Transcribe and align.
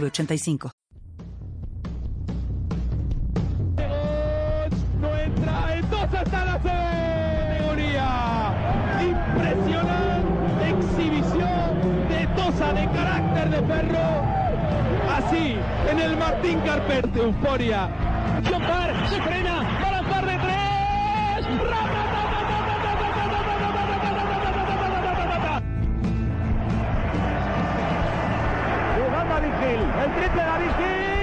906985. 0.00 0.70
No 5.00 5.16
entra, 5.16 5.76
entonces 5.76 6.22
está 6.24 6.44
la 6.44 6.58
categoría. 6.60 8.08
Impresionante 9.02 10.68
exhibición 10.70 12.08
de 12.08 12.26
Tosa 12.34 12.72
de 12.72 12.88
carácter 12.90 13.50
de 13.50 13.62
perro. 13.62 14.24
Así, 15.10 15.56
en 15.90 16.00
el 16.00 16.16
Martín 16.16 16.60
Carpete, 16.60 17.20
euforia. 17.20 17.88
Chocar, 18.42 19.08
se 19.08 19.20
frena, 19.22 19.78
Vigil, 29.64 29.80
el 29.80 30.10
triple 30.12 30.42
de 30.42 30.48
David 30.48 30.70
Gil. 30.76 30.84
Gil. 30.86 31.14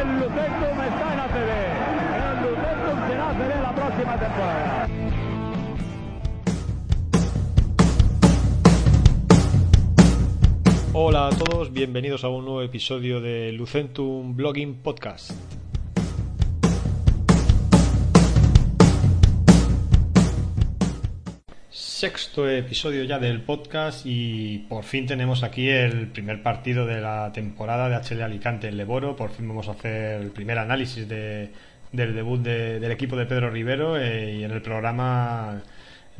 El 0.00 0.18
Lucentum 0.18 0.80
está 0.80 1.12
en 1.12 1.20
ACB. 1.20 1.50
El 2.16 2.36
Lucentum 2.42 3.08
será 3.08 3.28
ACB 3.30 3.62
la 3.62 3.72
próxima 3.72 4.16
temporada. 4.16 4.79
A 11.30 11.36
todos, 11.36 11.72
bienvenidos 11.72 12.24
a 12.24 12.28
un 12.28 12.44
nuevo 12.44 12.62
episodio 12.62 13.20
de 13.20 13.52
Lucentum 13.52 14.36
Blogging 14.36 14.76
Podcast. 14.82 15.32
Sexto 21.72 22.48
episodio 22.48 23.04
ya 23.04 23.18
del 23.20 23.42
podcast 23.42 24.02
y 24.04 24.58
por 24.68 24.82
fin 24.84 25.06
tenemos 25.06 25.44
aquí 25.44 25.68
el 25.68 26.08
primer 26.08 26.42
partido 26.42 26.84
de 26.84 27.00
la 27.00 27.30
temporada 27.32 27.88
de 27.88 27.96
HL 27.96 28.22
Alicante 28.22 28.66
en 28.68 28.76
Leboro. 28.76 29.14
Por 29.14 29.30
fin 29.30 29.46
vamos 29.46 29.68
a 29.68 29.72
hacer 29.72 30.20
el 30.20 30.30
primer 30.30 30.58
análisis 30.58 31.06
de, 31.08 31.50
del 31.92 32.14
debut 32.14 32.40
de- 32.40 32.80
del 32.80 32.90
equipo 32.90 33.14
de 33.16 33.26
Pedro 33.26 33.50
Rivero 33.50 33.96
eh, 34.00 34.38
y 34.40 34.44
en 34.44 34.50
el 34.50 34.62
programa 34.62 35.62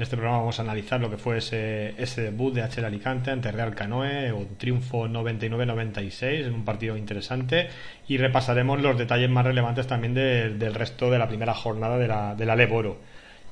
en 0.01 0.05
este 0.05 0.17
programa 0.17 0.39
vamos 0.39 0.59
a 0.59 0.63
analizar 0.63 0.99
lo 0.99 1.11
que 1.11 1.19
fue 1.19 1.37
ese, 1.37 1.91
ese 2.03 2.23
debut 2.23 2.55
de 2.55 2.63
HL 2.63 2.87
Alicante 2.87 3.31
ante 3.33 3.53
Real 3.53 3.75
Canoe, 3.75 4.33
un 4.33 4.57
triunfo 4.57 5.07
99-96 5.07 6.47
en 6.47 6.55
un 6.55 6.65
partido 6.65 6.97
interesante 6.97 7.69
y 8.09 8.17
repasaremos 8.17 8.81
los 8.81 8.97
detalles 8.97 9.29
más 9.29 9.45
relevantes 9.45 9.87
también 9.87 10.15
de- 10.15 10.55
del 10.55 10.73
resto 10.73 11.11
de 11.11 11.19
la 11.19 11.29
primera 11.29 11.53
jornada 11.53 11.99
de 11.99 12.09
la, 12.09 12.35
de 12.35 12.47
la 12.47 12.57
Leboro. 12.57 12.97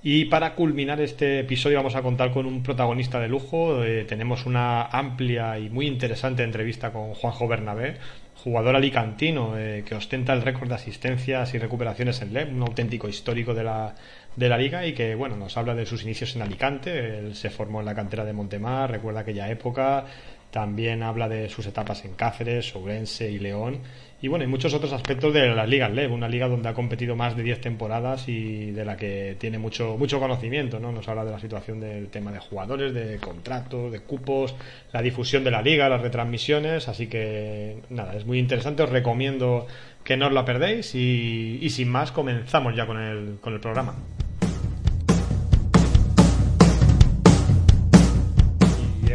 Y 0.03 0.25
para 0.25 0.55
culminar 0.55 1.03
este 1.03 1.41
episodio 1.41 1.77
vamos 1.77 1.97
a 1.97 2.01
contar 2.03 2.31
con 2.31 2.47
un 2.47 2.63
protagonista 2.63 3.21
de 3.21 3.29
lujo. 3.29 3.85
Eh, 3.85 4.07
tenemos 4.09 4.47
una 4.47 4.85
amplia 4.87 5.59
y 5.59 5.69
muy 5.69 5.87
interesante 5.87 6.45
entrevista 6.45 6.93
con 6.93 7.13
Juanjo 7.13 7.47
Bernabé, 7.47 7.97
jugador 8.43 8.75
alicantino 8.75 9.59
eh, 9.59 9.83
que 9.87 9.95
ostenta 9.97 10.33
el 10.33 10.41
récord 10.41 10.69
de 10.71 10.77
asistencias 10.77 11.53
y 11.53 11.59
recuperaciones 11.59 12.23
en 12.23 12.33
LEB, 12.33 12.55
un 12.55 12.63
auténtico 12.63 13.07
histórico 13.09 13.53
de 13.53 13.65
la, 13.65 13.95
de 14.39 14.49
la 14.49 14.57
liga 14.57 14.87
y 14.87 14.93
que 14.93 15.15
bueno 15.17 15.37
nos 15.37 15.57
habla 15.57 15.75
de 15.75 15.85
sus 15.85 16.05
inicios 16.05 16.37
en 16.37 16.43
Alicante. 16.43 17.19
Él 17.19 17.35
se 17.35 17.51
formó 17.51 17.81
en 17.81 17.87
la 17.87 17.95
cantera 17.95 18.25
de 18.25 18.33
Montemar, 18.33 18.91
recuerda 18.91 19.21
aquella 19.21 19.51
época. 19.51 20.05
También 20.51 21.03
habla 21.03 21.29
de 21.29 21.49
sus 21.49 21.67
etapas 21.67 22.05
en 22.05 22.15
Cáceres, 22.15 22.75
Ourense 22.75 23.31
y 23.31 23.39
León. 23.39 23.81
Y 24.21 24.29
bueno, 24.29 24.45
y 24.45 24.49
muchos 24.49 24.73
otros 24.75 24.93
aspectos 24.93 25.33
de 25.35 25.55
la 25.55 25.67
Liga 25.67 25.89
LEB, 25.89 26.13
una 26.13 26.29
liga 26.29 26.49
donde 26.49 26.69
ha 26.69 26.75
competido 26.75 27.15
más 27.15 27.37
de 27.37 27.43
10 27.43 27.61
temporadas 27.61 28.29
y 28.29 28.71
de 28.73 28.85
la 28.85 28.97
que 28.97 29.37
tiene 29.39 29.59
mucho, 29.59 29.97
mucho 29.97 30.19
conocimiento, 30.19 30.81
¿no? 30.81 30.91
Nos 30.91 31.07
habla 31.07 31.25
de 31.25 31.31
la 31.33 31.39
situación 31.39 31.79
del 31.79 32.09
tema 32.09 32.33
de 32.33 32.41
jugadores, 32.41 32.95
de 32.95 33.19
contratos, 33.19 33.93
de 33.93 34.01
cupos, 34.01 34.57
la 34.93 35.03
difusión 35.03 35.45
de 35.45 35.53
la 35.53 35.63
liga, 35.63 35.89
las 35.89 36.01
retransmisiones, 36.01 36.89
así 36.89 37.07
que 37.07 37.77
nada, 37.91 38.17
es 38.17 38.25
muy 38.25 38.39
interesante, 38.39 38.83
os 38.83 38.91
recomiendo 38.91 39.67
que 40.03 40.17
no 40.17 40.27
os 40.27 40.33
la 40.33 40.45
perdéis 40.45 40.97
y, 40.97 41.59
y 41.61 41.71
sin 41.71 41.89
más 41.89 42.11
comenzamos 42.11 42.75
ya 42.75 42.87
con 42.87 42.99
el, 42.99 43.37
con 43.41 43.53
el 43.53 43.61
programa. 43.61 43.95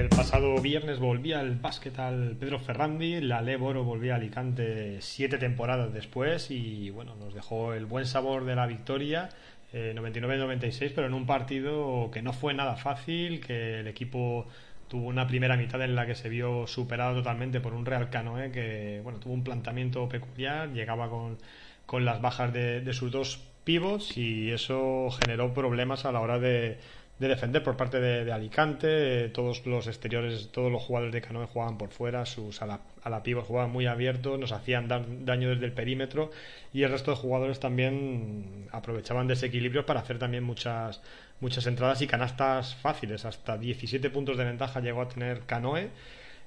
El 0.04 0.10
pasado 0.10 0.60
viernes 0.60 1.00
volvía 1.00 1.40
el 1.40 1.56
básquet 1.56 1.98
al 1.98 2.36
Pedro 2.38 2.60
Ferrandi, 2.60 3.22
la 3.22 3.42
Leboro 3.42 3.86
volvía 3.86 4.14
a 4.14 4.16
Alicante 4.18 4.98
siete 5.00 5.38
temporadas 5.38 5.94
después 5.94 6.52
y 6.52 6.90
bueno, 6.90 7.16
nos 7.16 7.34
dejó 7.34 7.74
el 7.74 7.86
buen 7.86 8.06
sabor 8.06 8.44
de 8.44 8.54
la 8.54 8.68
victoria, 8.68 9.30
eh, 9.72 9.94
99-96, 9.96 10.92
pero 10.94 11.08
en 11.08 11.14
un 11.14 11.26
partido 11.26 12.12
que 12.12 12.22
no 12.22 12.34
fue 12.34 12.54
nada 12.54 12.76
fácil, 12.76 13.40
que 13.40 13.80
el 13.80 13.88
equipo 13.88 14.46
tuvo 14.90 15.08
una 15.08 15.26
primera 15.26 15.56
mitad 15.56 15.82
en 15.82 15.96
la 15.96 16.06
que 16.06 16.16
se 16.16 16.28
vio 16.28 16.68
superado 16.68 17.16
totalmente 17.16 17.62
por 17.62 17.74
un 17.74 17.86
Real 17.86 18.10
Canoe 18.10 18.52
que 18.52 19.00
bueno, 19.04 19.20
tuvo 19.20 19.34
un 19.34 19.46
planteamiento 19.46 20.10
peculiar, 20.10 20.74
llegaba 20.74 21.10
con, 21.10 21.38
con 21.86 22.04
las 22.04 22.22
bajas 22.22 22.52
de, 22.52 22.82
de 22.82 22.94
sus 22.94 23.10
dos 23.10 23.40
pivots 23.64 24.18
y 24.18 24.52
eso 24.52 25.10
generó 25.12 25.54
problemas 25.54 26.04
a 26.04 26.12
la 26.12 26.20
hora 26.20 26.40
de, 26.40 26.78
de 27.20 27.28
defender 27.28 27.64
por 27.64 27.78
parte 27.78 28.00
de, 28.00 28.32
Alicante. 28.32 29.26
Eh, 29.26 29.30
todos 29.30 29.66
los 29.66 29.88
exteriores, 29.88 30.50
todos 30.52 30.72
los 30.72 30.82
jugadores 30.82 31.14
de 31.14 31.22
Canoe 31.22 31.46
jugaban 31.48 31.78
por 31.78 31.90
fuera, 31.92 32.26
sus 32.26 32.62
a 32.62 32.66
la, 32.66 32.82
a 33.04 33.10
jugaban 33.46 33.72
muy 33.72 33.86
abiertos, 33.86 34.40
nos 34.40 34.52
hacían 34.52 34.88
da- 34.88 35.06
daño 35.08 35.50
desde 35.50 35.66
el 35.66 35.74
perímetro 35.74 36.32
y 36.74 36.84
el 36.84 36.92
resto 36.92 37.12
de 37.12 37.18
jugadores 37.18 37.60
también 37.60 38.68
aprovechaban 38.72 39.28
desequilibrios 39.28 39.86
para 39.86 40.00
hacer 40.02 40.20
también 40.20 40.44
muchas 40.44 41.02
muchas 41.40 41.66
entradas 41.68 42.02
y 42.02 42.08
canastas 42.08 42.76
fáciles. 42.76 43.26
Hasta 43.26 43.58
17 43.58 44.10
puntos 44.10 44.38
de 44.38 44.46
ventaja 44.46 44.80
llegó 44.80 45.02
a 45.02 45.10
tener 45.10 45.42
Canoe. 45.46 45.90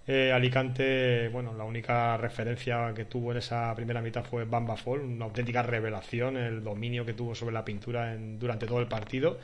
Eh, 0.09 0.33
Alicante, 0.33 1.29
bueno, 1.33 1.53
la 1.55 1.65
única 1.65 2.17
referencia 2.17 2.93
que 2.95 3.05
tuvo 3.05 3.33
en 3.33 3.39
esa 3.39 3.75
primera 3.75 4.01
mitad 4.01 4.25
fue 4.25 4.45
Bamba 4.45 4.77
Fall, 4.77 5.01
una 5.01 5.25
auténtica 5.25 5.63
revelación, 5.63 6.37
el 6.37 6.63
dominio 6.63 7.05
que 7.05 7.13
tuvo 7.13 7.35
sobre 7.35 7.55
la 7.55 7.65
pintura 7.65 8.15
en- 8.15 8.39
durante 8.39 8.67
todo 8.67 8.81
el 8.81 8.87
partido. 8.89 9.39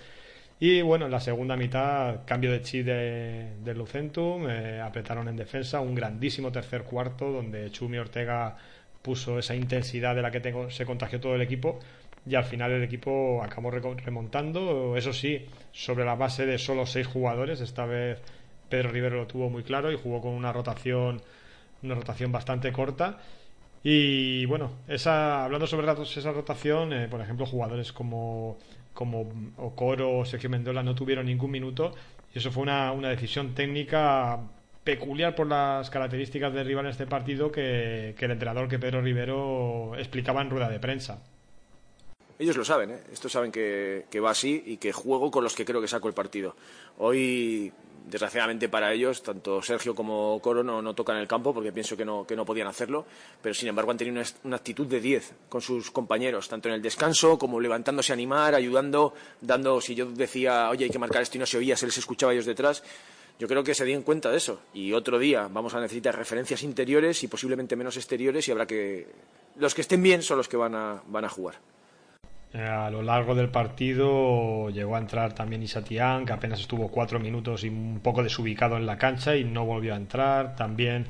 Y 0.65 0.81
bueno, 0.81 1.07
en 1.07 1.11
la 1.11 1.19
segunda 1.19 1.57
mitad, 1.57 2.21
cambio 2.25 2.53
de 2.53 2.63
chip 2.63 2.87
de, 2.87 3.75
Lucentum, 3.75 4.49
eh, 4.49 4.81
apretaron 4.81 5.27
en 5.27 5.35
defensa, 5.35 5.81
un 5.81 5.93
grandísimo 5.93 6.53
tercer 6.53 6.85
cuarto 6.85 7.33
donde 7.33 7.69
Chumi 7.73 7.99
Ortega 7.99 8.57
puso 9.03 9.41
esa 9.41 9.57
intensidad 9.57 10.15
de 10.15 10.23
la 10.23 10.31
que 10.31 10.39
tengo- 10.39 10.71
se 10.71 10.87
contagió 10.87 11.19
todo 11.21 11.35
el 11.35 11.43
equipo 11.43 11.81
y 12.25 12.37
al 12.37 12.45
final 12.45 12.71
el 12.71 12.85
equipo 12.85 13.43
acabó 13.43 13.73
remontando, 13.73 14.97
eso 14.97 15.13
sí, 15.13 15.47
sobre 15.73 16.05
la 16.05 16.15
base 16.15 16.47
de 16.47 16.59
solo 16.59 16.87
seis 16.87 17.09
jugadores, 17.09 17.61
esta 17.61 17.85
vez 17.85 18.21
Pedro 18.69 18.91
Rivero 18.93 19.17
lo 19.17 19.27
tuvo 19.27 19.51
muy 19.51 19.65
claro 19.65 19.91
y 19.91 19.97
jugó 19.97 20.21
con 20.21 20.31
una 20.33 20.53
rotación, 20.53 21.23
una 21.83 21.97
rotación 21.97 22.31
bastante 22.31 22.71
corta. 22.73 23.19
Y 23.85 24.47
bueno, 24.47 24.71
esa, 24.89 25.45
hablando 25.45 25.67
sobre 25.67 25.91
esa 25.91 26.33
rotación, 26.33 26.93
eh, 26.93 27.09
por 27.09 27.21
ejemplo, 27.21 27.47
jugadores 27.47 27.93
como, 27.93 28.59
como 28.95 29.53
Okoro 29.57 30.19
o 30.19 30.25
Sergio 30.25 30.51
Mendola 30.51 30.83
no 30.83 30.95
tuvieron 30.95 31.27
ningún 31.27 31.51
minuto 31.51 31.95
y 32.35 32.39
eso 32.39 32.51
fue 32.51 32.63
una, 32.63 32.93
una 32.93 33.09
decisión 33.09 33.55
técnica 33.55 34.41
peculiar 34.85 35.35
por 35.35 35.47
las 35.47 35.91
características 35.91 36.53
del 36.53 36.67
rival 36.67 36.87
en 36.87 36.91
este 36.91 37.07
partido 37.07 37.53
que, 37.53 38.15
que 38.19 38.25
el 38.25 38.33
entrenador 38.33 38.69
que 38.69 38.79
Pedro 38.79 39.01
Rivero 39.01 39.95
explicaba 39.97 40.43
en 40.43 40.51
rueda 40.51 40.69
de 40.69 40.81
prensa. 40.81 41.23
Ellos 42.39 42.57
lo 42.57 42.65
saben, 42.65 42.91
¿eh? 42.91 43.01
estos 43.13 43.31
saben 43.31 43.53
que, 43.53 44.07
que 44.11 44.19
va 44.19 44.31
así 44.31 44.63
y 44.67 44.79
que 44.79 44.93
juego 44.93 45.31
con 45.31 45.45
los 45.45 45.55
que 45.55 45.65
creo 45.65 45.81
que 45.81 45.87
saco 45.87 46.09
el 46.09 46.15
partido. 46.15 46.57
Hoy, 46.99 47.73
desgraciadamente 48.07 48.69
para 48.69 48.93
ellos, 48.93 49.23
tanto 49.23 49.63
Sergio 49.63 49.95
como 49.95 50.39
Coro 50.41 50.63
no, 50.63 50.95
tocan 50.95 51.17
el 51.17 51.27
campo 51.27 51.53
porque 51.55 51.73
pienso 51.73 51.97
que 51.97 52.05
no, 52.05 52.27
que 52.27 52.37
no 52.37 52.45
podían 52.45 52.69
hacerlo, 52.69 53.05
pero 53.41 53.55
sin 53.55 53.69
embargo 53.69 53.91
han 53.91 53.99
tenido 53.99 54.21
una, 54.21 54.29
una 54.45 54.57
actitud 54.57 54.87
de 54.87 55.01
10 55.01 55.33
con 55.49 55.61
sus 55.61 55.91
compañeros, 55.91 56.49
tanto 56.49 56.69
en 56.69 56.75
el 56.75 56.83
descanso 56.83 57.39
como 57.39 57.61
levantándose 57.61 58.13
a 58.13 58.15
animar, 58.15 58.55
ayudando, 58.55 59.15
dando, 59.41 59.81
si 59.81 59.95
yo 59.95 60.07
decía, 60.07 60.69
oye, 60.71 60.85
hay 60.85 60.91
que 60.91 60.99
marcar 60.99 61.23
esto 61.23 61.37
y 61.37 61.41
no 61.41 61.47
se 61.47 61.59
oía, 61.59 61.77
se 61.77 61.87
les 61.87 61.99
escuchaba 61.99 62.33
a 62.33 62.35
ellos 62.35 62.47
detrás. 62.47 62.83
Yo 63.39 63.49
creo 63.49 63.65
que 63.65 63.75
se 63.75 63.85
dieron 63.85 64.05
cuenta 64.05 64.31
de 64.31 64.37
eso. 64.37 64.61
Y 64.73 64.93
otro 64.93 65.19
día 65.19 65.49
vamos 65.51 65.75
a 65.75 65.81
necesitar 65.81 66.17
referencias 66.17 66.63
interiores 66.63 67.25
y 67.25 67.29
posiblemente 67.29 67.75
menos 67.75 67.97
exteriores 67.97 68.47
y 68.47 68.53
habrá 68.53 68.67
que 68.67 69.09
los 69.57 69.75
que 69.75 69.81
estén 69.81 70.03
bien 70.03 70.23
son 70.23 70.37
los 70.37 70.49
que 70.49 70.57
van 70.57 70.75
a, 70.75 71.03
van 71.07 71.25
a 71.25 71.29
jugar. 71.29 71.57
Eh, 72.55 72.61
a 72.61 72.91
lo 72.91 73.03
largo 73.03 73.35
del 73.35 73.49
partido 73.49 74.69
llegó 74.71 74.97
a 74.97 74.99
entrar 74.99 75.35
también 75.35 75.63
Isatián, 75.63 76.27
que 76.27 76.33
apenas 76.35 76.61
estuvo 76.61 76.89
cuatro 76.89 77.19
minutos 77.19 77.65
y 77.65 77.69
un 77.69 78.01
poco 78.03 78.23
desubicado 78.23 78.77
en 78.77 78.85
la 78.85 78.99
cancha 78.99 79.37
y 79.37 79.45
no 79.45 79.65
volvió 79.65 79.95
a 79.95 79.97
entrar. 79.97 80.55
También 80.55 81.07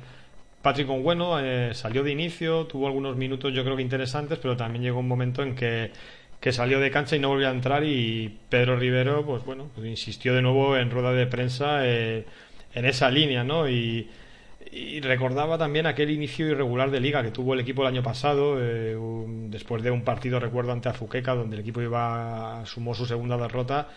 Patrick 0.63 0.87
Bueno 0.87 1.41
eh, 1.41 1.75
salió 1.75 2.05
de 2.05 2.13
inicio, 2.13 2.67
tuvo 2.67 2.87
algunos 2.87 3.17
minutos 3.17 3.53
yo 3.53 3.65
creo 3.65 3.77
que 3.77 3.83
interesantes, 3.83 4.39
pero 4.39 4.57
también 4.57 4.85
llegó 4.85 5.01
un 5.01 5.09
momento 5.09 5.43
en 5.43 5.57
que, 5.57 5.91
que 6.41 6.53
salió 6.53 6.79
de 6.79 6.91
cancha 6.93 7.17
y 7.17 7.19
no 7.19 7.29
volvió 7.29 7.49
a 7.49 7.53
entrar 7.53 7.83
y 7.85 8.39
Pedro 8.49 8.77
Rivero, 8.77 9.25
pues 9.27 9.45
bueno, 9.45 9.71
insistió 9.85 10.35
de 10.35 10.43
nuevo 10.43 10.77
en 10.77 10.91
rueda 10.91 11.13
de 11.13 11.27
prensa 11.27 11.87
eh, 11.87 12.25
en 12.75 12.85
esa 12.85 13.11
línea, 13.11 13.43
¿no? 13.45 13.69
Y, 13.69 14.09
y 14.71 15.01
recordaba 15.01 15.59
también 15.59 15.87
aquel 15.87 16.11
inicio 16.11 16.47
irregular 16.47 16.91
de 16.91 17.01
liga 17.01 17.23
que 17.23 17.31
tuvo 17.31 17.55
el 17.55 17.61
equipo 17.61 17.83
el 17.83 17.89
año 17.89 18.03
pasado, 18.03 18.57
eh, 18.61 18.97
después 19.49 19.83
de 19.83 19.91
un 19.91 20.03
partido, 20.03 20.39
recuerdo, 20.41 20.73
ante 20.73 20.89
Azuqueca, 20.89 21.35
donde 21.35 21.57
el 21.57 21.63
equipo 21.63 21.83
iba 21.83 22.63
sumó 22.65 22.95
su 22.95 23.07
segunda 23.07 23.37
derrota, 23.37 23.89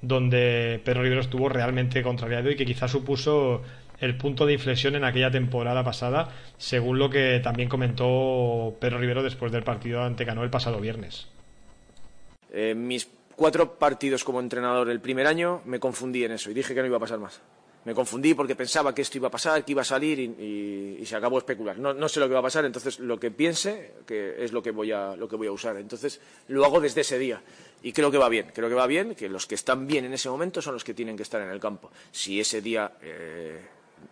donde 0.00 0.80
Pedro 0.84 1.02
Rivero 1.02 1.20
estuvo 1.20 1.48
realmente 1.48 2.02
contrariado 2.02 2.50
y 2.50 2.56
que 2.56 2.66
quizás 2.66 2.90
supuso 2.90 3.62
el 4.00 4.16
punto 4.16 4.44
de 4.44 4.54
inflexión 4.54 4.96
en 4.96 5.04
aquella 5.04 5.30
temporada 5.30 5.84
pasada, 5.84 6.30
según 6.58 6.98
lo 6.98 7.10
que 7.10 7.40
también 7.42 7.68
comentó 7.68 8.76
Pedro 8.80 8.98
Rivero 8.98 9.22
después 9.22 9.52
del 9.52 9.62
partido 9.62 10.02
ante 10.02 10.26
Cano 10.26 10.42
el 10.42 10.50
pasado 10.50 10.80
viernes. 10.80 11.28
Eh, 12.52 12.74
mis 12.74 13.08
cuatro 13.36 13.78
partidos 13.78 14.24
como 14.24 14.40
entrenador 14.40 14.88
el 14.90 15.00
primer 15.00 15.26
año 15.26 15.62
me 15.64 15.80
confundí 15.80 16.24
en 16.24 16.32
eso 16.32 16.50
y 16.50 16.54
dije 16.54 16.74
que 16.74 16.80
no 16.80 16.86
iba 16.86 16.96
a 16.96 17.00
pasar 17.00 17.18
más 17.18 17.40
me 17.84 17.94
confundí 17.94 18.34
porque 18.34 18.56
pensaba 18.56 18.94
que 18.94 19.02
esto 19.02 19.18
iba 19.18 19.28
a 19.28 19.30
pasar, 19.30 19.64
que 19.64 19.72
iba 19.72 19.82
a 19.82 19.84
salir 19.84 20.18
y, 20.18 21.04
se 21.04 21.16
acabó 21.16 21.38
especular. 21.38 21.78
No, 21.78 21.92
no, 21.92 22.08
sé 22.08 22.18
lo 22.18 22.28
que 22.28 22.34
va 22.34 22.40
a 22.40 22.44
pasar, 22.44 22.64
entonces 22.64 22.98
lo 22.98 23.20
que 23.20 23.30
piense 23.30 23.92
que 24.06 24.42
es 24.42 24.52
lo 24.52 24.62
que, 24.62 24.70
voy 24.70 24.90
a, 24.90 25.14
lo 25.16 25.28
que 25.28 25.36
voy 25.36 25.48
a 25.48 25.52
usar. 25.52 25.76
Entonces 25.76 26.20
lo 26.48 26.64
hago 26.64 26.80
desde 26.80 27.02
ese 27.02 27.18
día 27.18 27.42
y 27.82 27.92
creo 27.92 28.10
que 28.10 28.18
va 28.18 28.28
bien. 28.28 28.50
Creo 28.54 28.68
que 28.68 28.74
va 28.74 28.86
bien, 28.86 29.14
que 29.14 29.28
los 29.28 29.46
que 29.46 29.54
están 29.54 29.86
bien 29.86 30.06
en 30.06 30.14
ese 30.14 30.30
momento 30.30 30.62
son 30.62 30.74
los 30.74 30.84
que 30.84 30.94
tienen 30.94 31.16
que 31.16 31.22
estar 31.22 31.42
en 31.42 31.50
el 31.50 31.60
campo. 31.60 31.90
Si 32.10 32.40
ese 32.40 32.62
día 32.62 32.92
eh, 33.02 33.60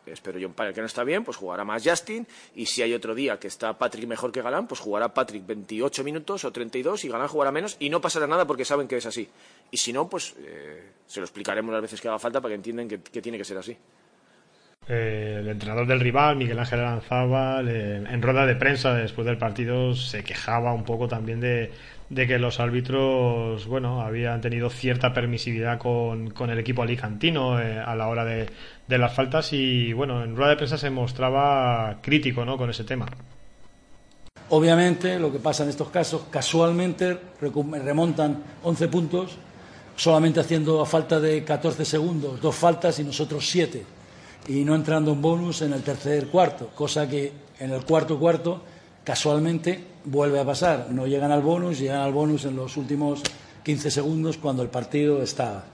espero 0.06 0.39
yo 0.39 0.50
para 0.53 0.71
el 0.71 0.75
que 0.75 0.81
no 0.81 0.87
está 0.87 1.05
bien, 1.05 1.25
pues 1.25 1.37
jugará 1.37 1.65
más 1.65 1.83
Justin. 1.87 2.27
Y 2.55 2.67
si 2.67 2.83
hay 2.83 2.94
otro 2.94 3.15
día 3.15 3.39
que 3.39 3.49
está 3.49 3.79
Patrick 3.79 4.06
mejor 4.06 4.33
que 4.33 4.43
Galán, 4.43 4.67
pues 4.67 4.81
jugará 4.81 5.12
Patrick 5.12 5.47
28 5.47 6.05
minutos 6.05 6.44
o 6.44 6.53
32 6.53 7.05
y 7.05 7.09
Galán 7.09 7.29
jugará 7.29 7.53
menos 7.53 7.77
y 7.79 7.91
no 7.91 8.00
pasará 8.00 8.27
nada 8.27 8.47
porque 8.47 8.65
saben 8.65 8.89
que 8.89 8.97
es 8.97 9.06
así. 9.06 9.29
Y 9.71 9.77
si 9.77 9.93
no, 9.93 10.09
pues 10.09 10.35
eh, 10.39 10.91
se 11.06 11.21
lo 11.21 11.25
explicaremos 11.25 11.73
las 11.73 11.83
veces 11.83 12.00
que 12.00 12.09
haga 12.09 12.19
falta 12.19 12.41
para 12.41 12.53
que 12.53 12.56
entiendan 12.56 12.89
que, 12.89 12.99
tiene 12.99 13.39
que 13.39 13.44
ser 13.44 13.59
así. 13.59 13.77
Eh, 14.88 15.37
el 15.40 15.49
entrenador 15.49 15.87
del 15.87 16.00
rival, 16.00 16.37
Miguel 16.37 16.58
Ángel 16.58 16.81
Aranzábal, 16.81 17.69
en 17.69 18.20
rueda 18.20 18.46
de 18.46 18.56
prensa 18.56 18.94
después 18.94 19.25
del 19.25 19.38
partido 19.38 19.94
se 19.94 20.25
quejaba 20.25 20.73
un 20.73 20.82
poco 20.82 21.06
también 21.06 21.40
de, 21.40 21.70
que 22.14 22.38
los 22.38 22.58
árbitros, 22.58 23.67
bueno, 23.67 24.02
habían 24.02 24.40
tenido 24.40 24.70
cierta 24.70 25.14
permisividad 25.14 25.79
con, 25.79 26.32
el 26.50 26.58
equipo 26.58 26.82
alicantino 26.82 27.61
eh, 27.61 27.79
a 27.79 27.94
la 27.94 28.08
hora 28.08 28.25
de, 28.25 28.46
de, 28.88 28.99
las 28.99 29.14
faltas 29.14 29.52
y, 29.52 29.93
bueno, 29.93 30.25
en 30.25 30.34
rueda 30.34 30.50
de 30.50 30.56
prensa 30.56 30.76
se 30.76 30.90
mostraba 30.90 31.99
crítico, 32.02 32.44
¿no?, 32.44 32.58
con 32.58 32.69
ese 32.69 32.82
tema. 32.82 33.06
Obviamente, 34.49 35.19
lo 35.19 35.32
que 35.32 35.38
pasa 35.38 35.62
en 35.62 35.70
estos 35.70 35.88
casos, 35.88 36.25
casualmente 36.29 37.17
remontan 37.40 38.43
11 38.64 38.88
puntos, 38.88 39.38
solamente 39.96 40.40
haciendo 40.40 40.82
a 40.82 40.87
falta 40.87 41.20
de 41.20 41.44
14 41.44 41.84
segundos, 41.84 42.40
dos 42.40 42.55
faltas 42.55 42.99
y 42.99 43.05
nosotros 43.05 43.49
siete, 43.49 43.84
y 44.49 44.65
no 44.65 44.75
entrando 44.75 45.12
en 45.12 45.23
bonus 45.23 45.62
en 45.62 45.73
el 45.73 45.83
tercer 45.83 46.27
cuarto, 46.29 46.71
cosa 46.75 47.09
que 47.09 47.33
en 47.59 47.71
el 47.71 47.85
cuarto 47.85 48.19
cuarto 48.19 48.62
casualmente 49.05 49.85
vuelve 50.05 50.41
a 50.41 50.44
pasar. 50.44 50.89
No 50.91 51.06
llegan 51.06 51.31
al 51.31 51.43
bonus, 51.43 51.79
llegan 51.79 52.00
al 52.00 52.12
bonus 52.12 52.44
en 52.44 52.56
los 52.56 52.77
últimos 52.77 53.23
15 53.62 53.91
segundos 53.91 54.39
cuando 54.39 54.62
el 54.62 54.69
partido 54.69 55.23
está. 55.23 55.65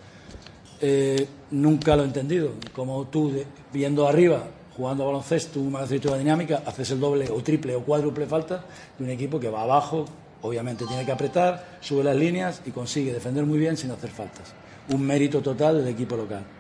Eh, 0.81 1.27
nunca 1.51 1.97
lo 1.97 2.03
he 2.03 2.07
entendido. 2.07 2.53
Como 2.75 3.07
tú, 3.07 3.33
viendo 3.73 4.07
arriba, 4.07 4.45
jugando 4.77 5.05
a 5.05 5.07
baloncesto, 5.07 5.61
una 5.61 5.85
de 5.87 5.99
dinámica, 5.99 6.63
haces 6.67 6.91
el 6.91 7.01
doble 7.01 7.29
o 7.31 7.43
triple 7.43 7.75
o 7.75 7.83
cuádruple 7.83 8.27
falta 8.27 8.65
de 8.99 9.05
un 9.05 9.11
equipo 9.11 9.41
que 9.41 9.49
va 9.49 9.63
abajo, 9.63 10.05
obviamente 10.43 10.85
tiene 10.87 11.05
que 11.05 11.13
apretar, 11.13 11.79
sube 11.81 12.05
las 12.05 12.17
líneas 12.17 12.63
y 12.65 12.71
consigue 12.71 13.13
defender 13.13 13.45
muy 13.45 13.59
bien 13.59 13.77
sin 13.77 13.91
hacer 13.91 14.11
faltas. 14.11 14.53
Un 14.91 15.03
mérito 15.03 15.41
total 15.41 15.79
del 15.79 15.89
equipo 15.89 16.17
local. 16.17 16.58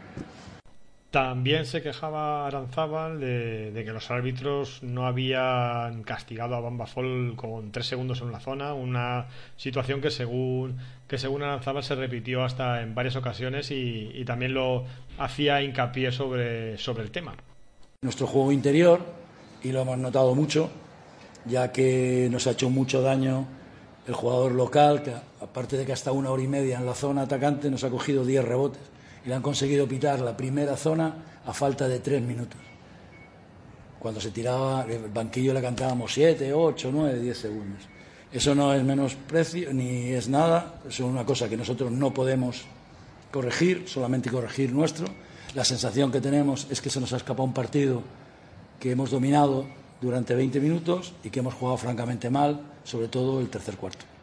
También 1.10 1.64
se 1.64 1.80
quejaba 1.80 2.46
Aranzábal 2.46 3.18
de, 3.18 3.82
que 3.82 3.92
los 3.92 4.10
árbitros 4.10 4.82
no 4.82 5.06
habían 5.06 6.02
castigado 6.02 6.54
a 6.54 6.60
Bambafol 6.60 7.34
con 7.34 7.72
tres 7.72 7.86
segundos 7.86 8.20
en 8.20 8.28
una 8.28 8.40
zona, 8.40 8.74
una 8.74 9.26
situación 9.56 10.02
que 10.02 10.10
según, 10.10 10.76
que 11.06 11.16
según 11.16 11.42
Aranzábal 11.42 11.82
se 11.82 11.94
repitió 11.94 12.44
hasta 12.44 12.82
en 12.82 12.94
varias 12.94 13.16
ocasiones 13.16 13.70
y, 13.70 14.22
también 14.26 14.52
lo 14.52 14.84
hacía 15.16 15.62
hincapié 15.62 16.12
sobre, 16.12 16.76
sobre 16.76 17.04
el 17.04 17.10
tema. 17.10 17.34
Nuestro 18.02 18.26
juego 18.26 18.52
interior, 18.52 19.00
y 19.62 19.72
lo 19.72 19.80
hemos 19.80 19.96
notado 19.96 20.34
mucho, 20.34 20.68
ya 21.46 21.72
que 21.72 22.28
nos 22.30 22.46
ha 22.46 22.50
hecho 22.50 22.68
mucho 22.68 23.00
daño 23.00 23.46
el 24.06 24.12
jugador 24.12 24.52
local, 24.52 25.02
que 25.02 25.14
aparte 25.40 25.78
de 25.78 25.86
que 25.86 25.92
hasta 25.94 26.12
una 26.12 26.30
hora 26.30 26.42
y 26.42 26.48
media 26.48 26.76
en 26.76 26.84
la 26.84 26.94
zona 26.94 27.22
atacante 27.22 27.70
nos 27.70 27.82
ha 27.82 27.88
cogido 27.88 28.26
diez 28.26 28.44
rebotes 28.44 28.97
y 29.24 29.28
le 29.28 29.34
han 29.34 29.42
conseguido 29.42 29.86
pitar 29.86 30.20
la 30.20 30.36
primera 30.36 30.76
zona 30.76 31.14
a 31.46 31.52
falta 31.52 31.88
de 31.88 32.00
tres 32.00 32.22
minutos. 32.22 32.60
Cuando 33.98 34.20
se 34.20 34.30
tiraba, 34.30 34.84
el 34.88 35.08
banquillo 35.08 35.52
le 35.52 35.60
cantábamos 35.60 36.12
siete, 36.12 36.52
ocho, 36.52 36.90
nueve, 36.92 37.18
diez 37.18 37.38
segundos. 37.38 37.82
Eso 38.32 38.54
no 38.54 38.74
es 38.74 38.84
menosprecio 38.84 39.72
ni 39.72 40.12
es 40.12 40.28
nada, 40.28 40.80
es 40.88 41.00
una 41.00 41.24
cosa 41.24 41.48
que 41.48 41.56
nosotros 41.56 41.90
no 41.90 42.12
podemos 42.12 42.64
corregir, 43.32 43.84
solamente 43.86 44.30
corregir 44.30 44.72
nuestro. 44.72 45.06
La 45.54 45.64
sensación 45.64 46.12
que 46.12 46.20
tenemos 46.20 46.66
es 46.70 46.80
que 46.80 46.90
se 46.90 47.00
nos 47.00 47.12
ha 47.12 47.16
escapado 47.16 47.44
un 47.44 47.54
partido 47.54 48.02
que 48.78 48.92
hemos 48.92 49.10
dominado 49.10 49.66
durante 50.00 50.34
20 50.34 50.60
minutos 50.60 51.14
y 51.24 51.30
que 51.30 51.40
hemos 51.40 51.54
jugado 51.54 51.78
francamente 51.78 52.30
mal, 52.30 52.60
sobre 52.84 53.08
todo 53.08 53.40
el 53.40 53.48
tercer 53.48 53.76
cuarto. 53.76 54.17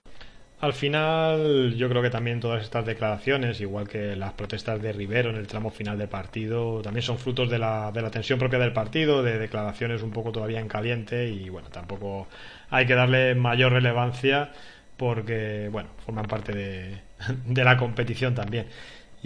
Al 0.58 0.74
final, 0.74 1.76
yo 1.76 1.90
creo 1.90 2.02
que 2.02 2.10
también 2.10 2.40
todas 2.40 2.64
estas 2.64 2.86
declaraciones, 2.86 3.60
igual 3.60 3.88
que 3.90 4.16
las 4.16 4.34
protestas 4.34 4.82
de 4.82 4.94
Rivero 4.94 5.30
en 5.30 5.36
el 5.36 5.48
tramo 5.48 5.70
final 5.70 5.98
del 5.98 6.08
partido, 6.08 6.82
también 6.82 7.04
son 7.04 7.18
frutos 7.20 7.50
de 7.50 7.60
la, 7.60 7.92
de 7.92 8.02
la 8.02 8.10
tensión 8.10 8.40
propia 8.40 8.58
del 8.60 8.72
partido, 8.74 9.22
de 9.22 9.38
declaraciones 9.38 10.02
un 10.02 10.12
poco 10.12 10.32
todavía 10.32 10.60
en 10.62 10.68
caliente 10.70 11.28
y 11.30 11.50
bueno, 11.50 11.70
tampoco 11.70 12.28
hay 12.70 12.86
que 12.86 12.96
darle 12.96 13.36
mayor 13.36 13.74
relevancia 13.74 14.54
porque, 14.98 15.68
bueno, 15.72 15.90
forman 16.06 16.26
parte 16.26 16.54
de, 16.54 17.02
de 17.46 17.64
la 17.64 17.78
competición 17.78 18.34
también. 18.34 18.68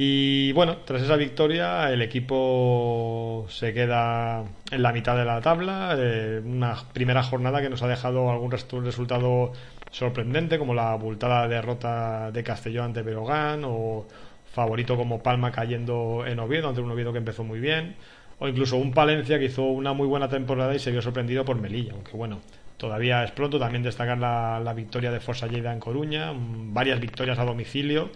Y 0.02 0.54
bueno, 0.54 0.78
tras 0.86 1.02
esa 1.02 1.18
victoria, 1.18 1.92
el 1.92 2.02
equipo 2.02 3.46
se 3.50 3.74
queda 3.74 4.46
en 4.72 4.82
la 4.82 4.94
mitad 4.94 5.18
de 5.18 5.26
la 5.26 5.42
tabla. 5.42 5.94
Eh, 6.00 6.42
una 6.42 6.74
primera 6.94 7.22
jornada 7.22 7.62
que 7.62 7.70
nos 7.70 7.84
ha 7.84 7.88
dejado 7.90 8.32
algún 8.32 8.50
resultado 8.50 9.52
sorprendente, 9.92 10.58
como 10.58 10.74
la 10.74 10.94
abultada 10.94 11.50
derrota 11.50 12.32
de 12.32 12.44
Castellón 12.46 12.86
ante 12.86 13.02
Berogán, 13.02 13.64
o 13.66 14.08
favorito 14.54 14.96
como 14.96 15.22
Palma 15.22 15.52
cayendo 15.52 16.24
en 16.26 16.40
Oviedo, 16.40 16.70
ante 16.70 16.80
un 16.80 16.92
Oviedo 16.92 17.12
que 17.12 17.18
empezó 17.18 17.44
muy 17.44 17.60
bien, 17.60 17.98
o 18.40 18.48
incluso 18.48 18.78
un 18.78 18.94
Palencia 18.94 19.38
que 19.38 19.46
hizo 19.46 19.64
una 19.64 19.92
muy 19.92 20.08
buena 20.08 20.30
temporada 20.30 20.74
y 20.74 20.80
se 20.80 20.92
vio 20.92 21.02
sorprendido 21.02 21.44
por 21.44 21.58
Melilla, 21.58 21.92
aunque 21.92 22.14
bueno, 22.14 22.40
todavía 22.78 23.26
es 23.26 23.32
pronto. 23.32 23.60
También 23.60 23.84
destacar 23.84 24.18
la, 24.18 24.62
la 24.64 24.74
victoria 24.74 25.12
de 25.12 25.20
Forza 25.20 25.48
Lleida 25.48 25.74
en 25.74 25.82
Coruña, 25.82 26.32
varias 26.34 27.02
victorias 27.02 27.38
a 27.38 27.44
domicilio 27.44 28.12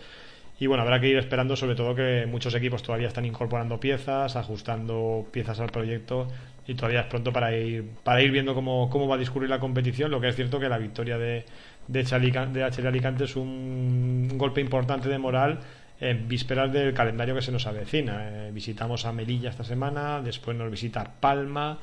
y 0.63 0.67
bueno, 0.67 0.83
habrá 0.83 1.01
que 1.01 1.09
ir 1.09 1.17
esperando 1.17 1.57
sobre 1.57 1.75
todo 1.75 1.93
que 1.93 2.25
muchos 2.25 2.55
equipos 2.55 2.81
todavía 2.81 3.09
están 3.09 3.25
incorporando 3.25 3.81
piezas, 3.81 4.37
ajustando 4.37 5.27
piezas 5.29 5.59
al 5.59 5.69
proyecto 5.69 6.29
y 6.65 6.73
todavía 6.75 7.01
es 7.01 7.07
pronto 7.07 7.33
para 7.33 7.53
ir, 7.53 7.83
para 8.01 8.21
ir 8.21 8.31
viendo 8.31 8.55
cómo, 8.55 8.89
cómo 8.89 9.05
va 9.05 9.15
a 9.15 9.17
discurrir 9.17 9.49
la 9.49 9.59
competición. 9.59 10.09
Lo 10.09 10.21
que 10.21 10.29
es 10.29 10.37
cierto 10.37 10.61
que 10.61 10.69
la 10.69 10.77
victoria 10.77 11.17
de, 11.17 11.43
de, 11.89 12.03
de 12.03 12.63
HL 12.63 12.87
Alicante 12.87 13.25
es 13.25 13.35
un, 13.35 14.29
golpe 14.37 14.61
importante 14.61 15.09
de 15.09 15.17
moral 15.17 15.59
en 15.99 16.29
vísperas 16.29 16.71
del 16.71 16.93
calendario 16.93 17.35
que 17.35 17.41
se 17.41 17.51
nos 17.51 17.67
avecina. 17.67 18.47
Eh, 18.47 18.51
visitamos 18.53 19.05
a 19.05 19.11
Melilla 19.11 19.49
esta 19.49 19.65
semana, 19.65 20.21
después 20.21 20.55
nos 20.55 20.71
visita 20.71 21.03
Palma. 21.19 21.77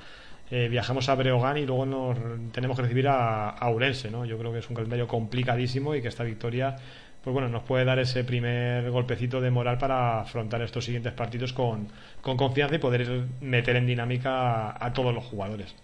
Eh, 0.51 0.69
viajamos 0.71 1.11
a 1.11 1.17
Breogán 1.17 1.59
y 1.59 1.67
luego 1.67 1.85
nos 1.85 2.17
tenemos 2.51 2.79
que 2.79 2.85
recibir 2.85 3.09
a, 3.09 3.51
a 3.51 3.71
Urense, 3.71 4.11
¿no? 4.11 4.25
Yo 4.25 4.39
creo 4.39 4.51
que 4.55 4.61
es 4.61 4.71
un 4.71 4.75
calendario 4.75 5.07
complicadísimo 5.07 5.95
y 5.95 6.01
que 6.01 6.09
esta 6.09 6.25
victoria 6.25 6.77
pues 7.23 7.35
bueno, 7.35 7.49
nos 7.49 7.63
puede 7.63 7.85
dar 7.85 7.99
ese 7.99 8.25
primer 8.25 8.91
golpecito 8.91 9.41
de 9.41 9.51
moral 9.51 9.79
para 9.79 10.21
afrontar 10.21 10.63
estos 10.63 10.85
siguientes 10.85 11.13
partidos 11.13 11.53
con, 11.53 11.89
con 12.23 12.37
confianza 12.37 12.77
y 12.77 12.79
poder 12.79 13.25
meter 13.41 13.77
en 13.77 13.87
dinámica 13.87 14.83
a, 14.85 14.93
todos 14.93 15.15
los 15.15 15.25
jugadores. 15.25 15.75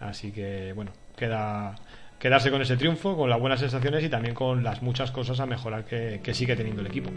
Así 0.00 0.32
que, 0.32 0.72
bueno, 0.74 0.92
queda 1.16 1.74
quedarse 2.18 2.50
con 2.50 2.62
ese 2.62 2.76
triunfo, 2.76 3.16
con 3.16 3.28
las 3.28 3.38
buenas 3.38 3.60
sensaciones 3.60 4.02
y 4.02 4.08
también 4.08 4.34
con 4.34 4.64
las 4.64 4.82
muchas 4.82 5.10
cosas 5.10 5.40
a 5.40 5.46
mejorar 5.46 5.84
que, 5.84 6.20
que 6.22 6.34
sigue 6.34 6.56
teniendo 6.56 6.80
el 6.80 6.86
equipo. 6.86 7.10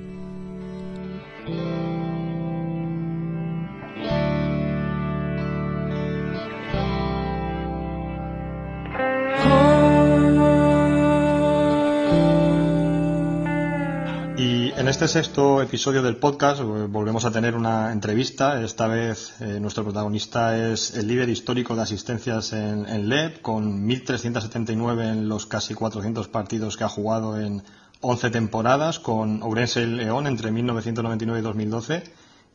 En 14.82 14.88
este 14.88 15.08
sexto 15.08 15.62
episodio 15.62 16.02
del 16.02 16.18
podcast 16.18 16.60
eh, 16.60 16.64
volvemos 16.64 17.24
a 17.26 17.32
tener 17.32 17.56
una 17.56 17.92
entrevista. 17.92 18.64
Esta 18.64 18.88
vez 18.88 19.40
eh, 19.40 19.60
nuestro 19.60 19.84
protagonista 19.84 20.58
es 20.58 20.98
el 20.98 21.08
líder 21.08 21.30
histórico 21.30 21.76
de 21.76 21.84
asistencias 21.84 22.52
en, 22.52 22.88
en 22.88 23.08
LEP, 23.08 23.44
con 23.44 23.88
1.379 23.88 25.12
en 25.12 25.30
los 25.30 25.46
casi 25.46 25.76
400 25.76 26.28
partidos 26.30 26.78
que 26.78 26.84
ha 26.84 26.90
jugado 26.90 27.40
en 27.40 27.62
11 28.00 28.32
temporadas, 28.32 28.98
con 28.98 29.44
Ourense 29.44 29.84
y 29.84 29.86
León 29.86 30.26
entre 30.26 30.50
1999 30.50 31.40
y 31.40 31.44
2012. 31.44 32.04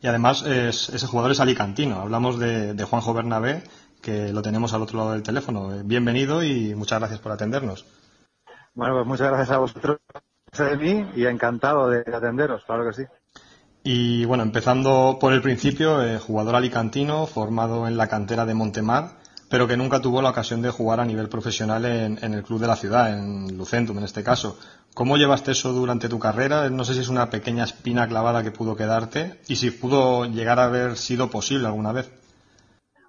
Y 0.02 0.08
además 0.08 0.42
es, 0.42 0.88
ese 0.88 1.06
jugador 1.06 1.30
es 1.30 1.38
alicantino. 1.38 2.00
Hablamos 2.00 2.40
de, 2.40 2.74
Juanjo 2.90 3.14
Bernabé, 3.14 3.62
que 4.02 4.32
lo 4.32 4.42
tenemos 4.42 4.72
al 4.72 4.82
otro 4.82 4.98
lado 4.98 5.12
del 5.12 5.22
teléfono. 5.22 5.70
Bienvenido 5.84 6.42
y 6.42 6.74
muchas 6.74 6.98
gracias 6.98 7.20
por 7.20 7.30
atendernos. 7.30 7.86
Bueno, 8.74 8.94
pues 8.96 9.06
muchas 9.06 9.28
gracias 9.28 9.50
a 9.52 9.58
vosotros 9.58 9.98
de 10.64 10.76
mí 10.76 11.10
y 11.14 11.26
encantado 11.26 11.88
de 11.88 12.00
atenderos, 12.00 12.62
claro 12.64 12.86
que 12.86 12.94
sí. 12.94 13.02
Y 13.82 14.24
bueno, 14.24 14.42
empezando 14.42 15.18
por 15.20 15.32
el 15.32 15.42
principio, 15.42 16.02
eh, 16.02 16.18
jugador 16.18 16.56
alicantino, 16.56 17.26
formado 17.26 17.86
en 17.86 17.96
la 17.96 18.08
cantera 18.08 18.44
de 18.44 18.54
Montemar, 18.54 19.18
pero 19.48 19.68
que 19.68 19.76
nunca 19.76 20.00
tuvo 20.00 20.22
la 20.22 20.30
ocasión 20.30 20.60
de 20.60 20.70
jugar 20.70 20.98
a 20.98 21.04
nivel 21.04 21.28
profesional 21.28 21.84
en, 21.84 22.34
el 22.34 22.42
club 22.42 22.60
de 22.60 22.66
la 22.66 22.74
ciudad, 22.74 23.16
en 23.16 23.56
Lucentum 23.56 23.98
en 23.98 24.04
este 24.04 24.24
caso. 24.24 24.58
¿Cómo 24.92 25.16
llevaste 25.16 25.52
eso 25.52 25.72
durante 25.72 26.08
tu 26.08 26.18
carrera? 26.18 26.68
No 26.68 26.84
sé 26.84 26.94
si 26.94 27.00
es 27.00 27.08
una 27.08 27.30
pequeña 27.30 27.62
espina 27.62 28.08
clavada 28.08 28.42
que 28.42 28.50
pudo 28.50 28.76
quedarte 28.76 29.40
y 29.46 29.56
si 29.56 29.70
pudo 29.70 30.24
llegar 30.24 30.58
a 30.58 30.64
haber 30.64 30.96
sido 30.96 31.30
posible 31.30 31.66
alguna 31.68 31.92
vez. 31.92 32.10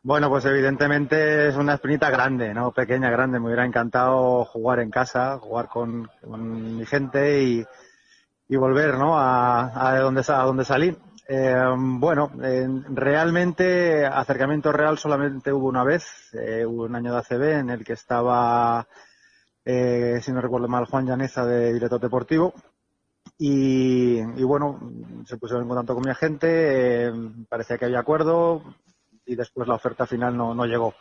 Bueno, 0.08 0.30
pues 0.30 0.46
evidentemente 0.46 1.50
es 1.50 1.58
una 1.58 1.74
espinita 1.74 2.10
grande, 2.10 2.54
¿no? 2.54 2.72
Pequeña, 2.72 3.10
grande. 3.10 3.42
Me 3.42 3.48
hubiera 3.48 3.66
encantado 3.66 4.46
jugar 4.46 4.80
en 4.80 4.90
casa, 4.90 5.38
jugar 5.38 5.68
con, 5.68 6.10
mi 6.24 6.86
gente 6.86 7.44
y, 7.44 8.56
volver, 8.56 8.98
¿no? 8.98 9.20
A, 9.20 9.90
a, 9.90 10.00
donde, 10.00 10.24
a 10.26 10.44
donde 10.44 10.64
salí. 10.64 10.98
Eh, 11.28 11.62
bueno, 11.76 12.32
realmente 12.88 14.06
acercamiento 14.06 14.72
real 14.72 14.98
solamente 14.98 15.52
hubo 15.52 15.68
una 15.68 15.84
vez. 15.84 16.06
Eh, 16.36 16.66
hubo 16.66 16.86
un 16.86 16.96
año 16.96 17.12
de 17.12 17.18
ACB 17.18 17.44
en 17.60 17.70
el 17.72 17.84
que 17.84 17.92
estaba, 17.92 18.88
eh, 19.66 20.22
si 20.22 20.32
no 20.32 20.40
recuerdo 20.40 20.70
mal, 20.70 20.86
Juan 20.86 21.06
Llaneza 21.06 21.46
de 21.46 21.74
director 21.74 22.00
deportivo. 22.00 22.54
Y, 23.38 24.20
y, 24.20 24.44
bueno, 24.44 24.80
se 25.26 25.36
pusieron 25.36 25.64
en 25.64 25.68
contacto 25.68 25.96
con 25.96 26.06
mi 26.06 26.12
agente, 26.12 27.12
parecía 27.50 27.78
que 27.78 27.84
había 27.84 28.00
acuerdo, 28.00 28.64
y 29.28 29.36
después 29.36 29.68
la 29.68 29.76
oferta 29.76 30.08
final 30.08 30.36
no, 30.36 30.56
no 30.56 30.66
llegó. 30.66 30.96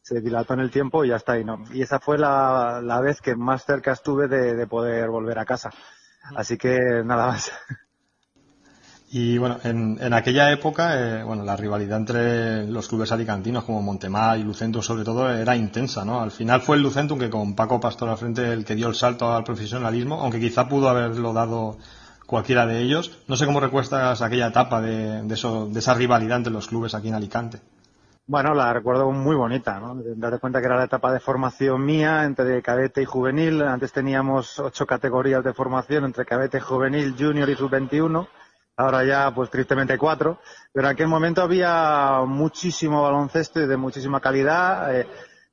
Se 0.00 0.20
dilató 0.20 0.54
en 0.54 0.60
el 0.60 0.70
tiempo 0.70 1.04
y 1.04 1.08
ya 1.08 1.16
está 1.16 1.32
ahí, 1.32 1.44
¿no? 1.44 1.64
Y 1.72 1.82
esa 1.82 1.98
fue 1.98 2.18
la, 2.18 2.80
la 2.82 3.00
vez 3.00 3.20
que 3.20 3.34
más 3.34 3.64
cerca 3.64 3.92
estuve 3.92 4.28
de, 4.28 4.54
de, 4.54 4.66
poder 4.66 5.08
volver 5.08 5.38
a 5.38 5.44
casa. 5.44 5.70
Así 6.36 6.56
que 6.56 7.02
nada 7.04 7.26
más. 7.26 7.50
Y 9.10 9.38
bueno, 9.38 9.58
en, 9.62 9.96
en 10.00 10.12
aquella 10.12 10.50
época, 10.50 11.20
eh, 11.20 11.22
bueno, 11.22 11.44
la 11.44 11.56
rivalidad 11.56 11.98
entre 11.98 12.66
los 12.66 12.88
clubes 12.88 13.12
alicantinos 13.12 13.62
como 13.62 13.80
Montemar 13.80 14.38
y 14.38 14.42
Lucentum 14.42 14.82
sobre 14.82 15.04
todo 15.04 15.30
era 15.30 15.54
intensa, 15.54 16.04
¿no? 16.04 16.20
Al 16.20 16.32
final 16.32 16.62
fue 16.62 16.76
el 16.76 16.82
Lucentum 16.82 17.18
que 17.18 17.30
con 17.30 17.54
Paco 17.54 17.78
Pastor 17.78 18.08
al 18.08 18.18
frente 18.18 18.52
el 18.52 18.64
que 18.64 18.74
dio 18.74 18.88
el 18.88 18.96
salto 18.96 19.32
al 19.32 19.44
profesionalismo, 19.44 20.20
aunque 20.20 20.40
quizá 20.40 20.68
pudo 20.68 20.88
haberlo 20.88 21.32
dado 21.32 21.78
cualquiera 22.26 22.66
de 22.66 22.80
ellos. 22.80 23.22
No 23.28 23.36
sé 23.36 23.46
cómo 23.46 23.60
recuerdas 23.60 24.22
aquella 24.22 24.48
etapa 24.48 24.80
de, 24.80 25.22
de, 25.22 25.34
eso, 25.34 25.66
de 25.66 25.78
esa 25.78 25.94
rivalidad 25.94 26.38
entre 26.38 26.52
los 26.52 26.68
clubes 26.68 26.94
aquí 26.94 27.08
en 27.08 27.14
Alicante. 27.14 27.60
Bueno, 28.26 28.54
la 28.54 28.72
recuerdo 28.72 29.10
muy 29.12 29.36
bonita, 29.36 29.78
¿no? 29.78 30.00
Date 30.02 30.38
cuenta 30.38 30.60
que 30.60 30.66
era 30.66 30.78
la 30.78 30.84
etapa 30.84 31.12
de 31.12 31.20
formación 31.20 31.84
mía 31.84 32.24
entre 32.24 32.62
cadete 32.62 33.02
y 33.02 33.04
juvenil. 33.04 33.60
Antes 33.60 33.92
teníamos 33.92 34.58
ocho 34.58 34.86
categorías 34.86 35.44
de 35.44 35.52
formación 35.52 36.06
entre 36.06 36.24
cadete, 36.24 36.58
juvenil, 36.58 37.14
junior 37.18 37.50
y 37.50 37.54
sub-21. 37.54 38.26
Ahora 38.78 39.04
ya, 39.04 39.30
pues 39.34 39.50
tristemente 39.50 39.98
cuatro. 39.98 40.38
Pero 40.72 40.86
en 40.86 40.92
aquel 40.94 41.08
momento 41.08 41.42
había 41.42 42.22
muchísimo 42.26 43.02
baloncesto 43.02 43.60
y 43.60 43.66
de 43.66 43.76
muchísima 43.76 44.20
calidad. 44.20 44.98
Eh, 44.98 45.06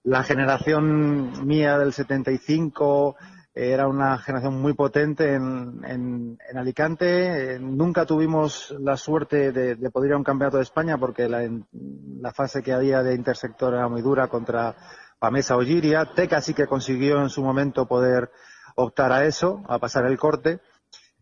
la 0.03 0.23
generación 0.23 1.45
mía 1.45 1.77
del 1.77 1.91
75 1.91 3.17
era 3.53 3.88
una 3.88 4.17
generación 4.17 4.62
muy 4.62 4.74
potente 4.74 5.34
en, 5.34 5.81
en, 5.86 6.38
en 6.50 6.58
Alicante. 6.58 7.55
Eh, 7.55 7.60
nunca 7.60 8.05
tuvimos 8.05 8.74
la 8.79 8.96
suerte 8.96 9.51
de, 9.51 9.75
de, 9.75 9.89
poder 9.89 10.10
ir 10.10 10.13
a 10.13 10.17
un 10.17 10.24
campeonato 10.24 10.58
de 10.58 10.63
España 10.63 10.98
porque 10.98 11.27
la, 11.27 12.31
fase 12.34 12.63
que 12.63 12.72
había 12.72 13.03
de 13.03 13.13
intersector 13.13 13.74
era 13.74 13.89
muy 13.89 14.01
dura 14.01 14.27
contra 14.27 14.75
Pamesa 15.20 15.58
o. 15.58 15.62
Teca 16.15 16.41
sí 16.41 16.53
que 16.53 16.65
consiguió 16.65 17.22
en 17.22 17.29
su 17.29 17.43
momento 17.43 17.88
poder 17.88 18.31
optar 18.75 19.12
a 19.12 19.25
eso, 19.25 19.63
a 19.67 19.79
pasar 19.79 20.05
el 20.05 20.17
corte. 20.17 20.62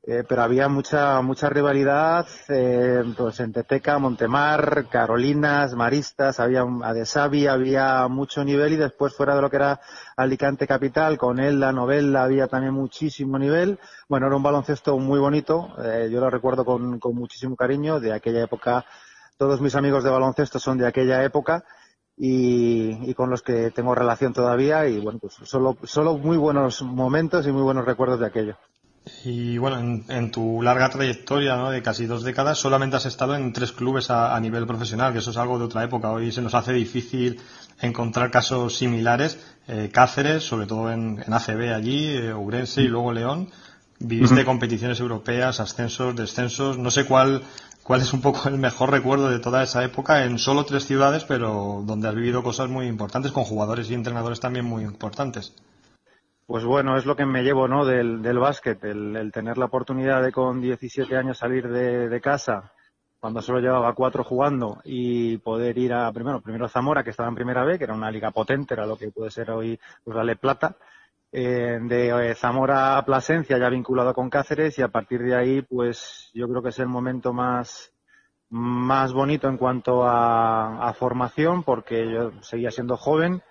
Eh, 0.03 0.23
pero 0.27 0.43
había 0.43 0.69
mucha 0.69 1.21
mucha 1.21 1.49
rivalidad 1.49 2.25
eh, 2.47 3.03
pues 3.17 3.41
entre 3.41 3.63
Teca, 3.63 3.99
Montemar, 3.99 4.87
Carolinas, 4.89 5.75
Maristas, 5.75 6.39
había 6.39 6.61
Adesavi, 6.61 7.47
había 7.47 8.07
mucho 8.07 8.43
nivel 8.45 8.73
y 8.73 8.77
después 8.77 9.13
fuera 9.13 9.35
de 9.35 9.41
lo 9.41 9.49
que 9.49 9.57
era 9.57 9.81
Alicante 10.15 10.65
Capital, 10.65 11.17
con 11.17 11.39
él 11.39 11.59
la 11.59 11.73
novela 11.73 12.23
había 12.23 12.47
también 12.47 12.73
muchísimo 12.73 13.37
nivel. 13.37 13.77
Bueno, 14.07 14.27
era 14.27 14.37
un 14.37 14.43
baloncesto 14.43 14.97
muy 14.97 15.19
bonito, 15.19 15.75
eh, 15.83 16.09
yo 16.09 16.21
lo 16.21 16.29
recuerdo 16.29 16.63
con, 16.63 16.99
con 16.99 17.15
muchísimo 17.15 17.55
cariño 17.57 17.99
de 17.99 18.13
aquella 18.13 18.43
época. 18.43 18.85
Todos 19.37 19.59
mis 19.61 19.75
amigos 19.75 20.03
de 20.03 20.09
baloncesto 20.09 20.59
son 20.59 20.77
de 20.77 20.87
aquella 20.87 21.23
época. 21.23 21.65
Y, 22.21 23.09
y, 23.09 23.13
con 23.13 23.29
los 23.29 23.41
que 23.41 23.71
tengo 23.71 23.95
relación 23.95 24.33
todavía 24.33 24.85
y 24.87 24.99
bueno, 24.99 25.19
pues 25.19 25.35
solo, 25.43 25.77
solo 25.83 26.17
muy 26.17 26.35
buenos 26.35 26.81
momentos 26.81 27.47
y 27.47 27.51
muy 27.53 27.61
buenos 27.61 27.85
recuerdos 27.85 28.19
de 28.19 28.25
aquello. 28.25 28.57
Y 29.25 29.57
bueno, 29.57 29.79
en, 29.79 30.05
en 30.07 30.31
tu 30.31 30.61
larga 30.61 30.89
trayectoria 30.89 31.55
¿no? 31.55 31.71
de 31.71 31.81
casi 31.81 32.05
dos 32.05 32.23
décadas, 32.23 32.57
solamente 32.57 32.95
has 32.95 33.05
estado 33.05 33.35
en 33.35 33.51
tres 33.53 33.71
clubes 33.71 34.09
a, 34.09 34.35
a, 34.35 34.39
nivel 34.39 34.65
profesional, 34.65 35.11
que 35.13 35.19
eso 35.19 35.31
es 35.31 35.37
algo 35.37 35.59
de 35.59 35.65
otra 35.65 35.83
época. 35.83 36.11
Hoy 36.11 36.31
se 36.31 36.41
nos 36.41 36.53
hace 36.53 36.73
difícil 36.73 37.39
encontrar 37.81 38.31
casos 38.31 38.77
similares. 38.77 39.37
Eh, 39.67 39.89
Cáceres, 39.93 40.43
sobre 40.43 40.65
todo 40.67 40.91
en, 40.91 41.23
en 41.25 41.33
ACB 41.33 41.73
allí, 41.73 42.07
eh, 42.07 42.33
Ourense 42.33 42.81
y 42.81 42.87
luego 42.87 43.11
León. 43.11 43.49
Viviste 43.99 44.35
uh 44.35 44.37
-huh. 44.39 44.45
competiciones 44.45 44.99
europeas, 44.99 45.59
ascensos, 45.59 46.15
descensos. 46.15 46.77
No 46.77 46.89
sé 46.89 47.03
cuál, 47.05 47.43
cuál 47.83 48.01
es 48.01 48.13
un 48.13 48.21
poco 48.21 48.47
el 48.47 48.57
mejor 48.57 48.91
recuerdo 48.91 49.29
de 49.29 49.39
toda 49.39 49.61
esa 49.63 49.83
época 49.83 50.23
en 50.23 50.39
solo 50.39 50.63
tres 50.65 50.85
ciudades, 50.85 51.25
pero 51.25 51.83
donde 51.85 52.07
has 52.07 52.15
vivido 52.15 52.41
cosas 52.41 52.69
muy 52.69 52.87
importantes 52.87 53.31
con 53.31 53.43
jugadores 53.43 53.89
y 53.89 53.93
entrenadores 53.93 54.39
también 54.39 54.65
muy 54.65 54.83
importantes. 54.83 55.53
Pues 56.49 56.65
bueno, 56.65 56.97
es 56.97 57.05
lo 57.05 57.15
que 57.15 57.27
me 57.27 57.43
llevo 57.43 57.67
¿no? 57.67 57.85
del, 57.85 58.23
del 58.23 58.39
básquet, 58.39 58.83
el, 58.83 59.31
tener 59.31 59.59
la 59.59 59.65
oportunidad 59.65 60.23
de 60.23 60.31
con 60.31 60.59
17 60.59 61.15
años 61.15 61.37
salir 61.37 61.69
de, 61.69 62.21
casa, 62.21 62.73
cuando 63.19 63.39
solo 63.43 63.59
llevaba 63.59 63.93
cuatro 63.93 64.23
jugando, 64.23 64.81
y 64.83 65.37
poder 65.37 65.77
ir 65.77 65.93
a, 65.93 66.11
primero, 66.11 66.41
primero 66.41 66.67
Zamora, 66.67 67.03
que 67.03 67.11
estaba 67.11 67.29
en 67.29 67.35
primera 67.35 67.63
B, 67.65 67.77
que 67.77 67.83
era 67.83 67.93
una 67.93 68.09
liga 68.09 68.31
potente, 68.31 68.73
era 68.73 68.87
lo 68.87 68.97
que 68.97 69.11
puede 69.11 69.29
ser 69.29 69.51
hoy 69.51 69.79
pues, 70.03 70.17
la 70.17 70.23
Le 70.23 70.37
Plata, 70.37 70.75
eh, 71.31 71.77
de 71.83 72.31
eh, 72.31 72.33
Zamora 72.33 72.97
a 72.97 73.05
Plasencia, 73.05 73.59
ya 73.59 73.69
vinculado 73.69 74.15
con 74.15 74.31
Cáceres, 74.31 74.79
y 74.79 74.81
a 74.81 74.87
partir 74.87 75.21
de 75.21 75.35
ahí, 75.35 75.61
pues 75.61 76.31
yo 76.33 76.49
creo 76.49 76.63
que 76.63 76.69
es 76.69 76.79
el 76.79 76.87
momento 76.87 77.31
más, 77.31 77.93
más 78.49 79.13
bonito 79.13 79.47
en 79.49 79.57
cuanto 79.57 80.03
a, 80.03 80.89
a 80.89 80.93
formación, 80.93 81.61
porque 81.61 82.11
yo 82.11 82.31
seguía 82.41 82.71
siendo 82.71 82.97
joven, 82.97 83.43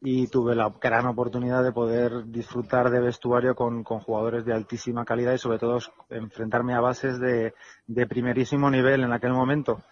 y 0.00 0.28
tuve 0.28 0.54
la 0.54 0.72
gran 0.80 1.06
oportunidad 1.06 1.62
de 1.62 1.72
poder 1.72 2.24
disfrutar 2.26 2.90
de 2.90 3.00
vestuario 3.00 3.54
con, 3.54 3.84
con, 3.84 4.00
jugadores 4.00 4.44
de 4.44 4.54
altísima 4.54 5.04
calidad 5.04 5.34
y 5.34 5.38
sobre 5.38 5.58
todo 5.58 5.78
enfrentarme 6.08 6.74
a 6.74 6.80
bases 6.80 7.20
de, 7.20 7.54
de 7.86 8.06
primerísimo 8.06 8.70
nivel 8.70 9.04
en 9.04 9.12
aquel 9.12 9.32
momento. 9.32 9.82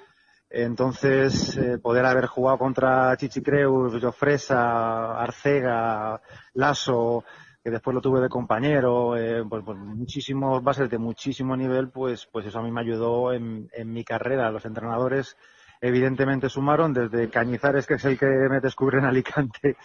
Entonces, 0.51 1.59
eh, 1.59 1.79
poder 1.79 2.07
haber 2.07 2.27
jugado 2.27 2.57
contra 2.57 3.15
Chichicreus, 3.19 4.03
Jofresa, 4.03 5.21
Arcega, 5.21 6.23
Lasso, 6.55 7.23
que 7.63 7.71
después 7.71 7.95
lo 7.95 8.01
tuve 8.01 8.23
de 8.23 8.31
compañero, 8.31 9.15
eh, 9.15 9.45
pues, 9.47 9.63
pues, 9.63 9.77
muchísimos 9.77 10.65
bases 10.65 10.89
de 10.89 10.97
muchísimo 10.97 11.55
nivel, 11.55 11.91
pues, 11.91 12.27
pues 12.33 12.47
eso 12.47 12.61
a 12.61 12.63
mí 12.63 12.71
me 12.71 12.81
ayudó 12.81 13.35
en, 13.35 13.69
en 13.75 13.93
mi 13.93 14.05
carrera. 14.05 14.51
Los 14.51 14.65
entrenadores 14.65 15.37
evidentemente 15.81 16.49
sumaron 16.49 16.93
desde 16.93 17.29
Cañizares, 17.29 17.87
que 17.87 17.95
es 17.95 18.05
el 18.05 18.19
que 18.19 18.27
me 18.27 18.61
descubre 18.61 18.99
en 18.99 19.05
Alicante, 19.05 19.77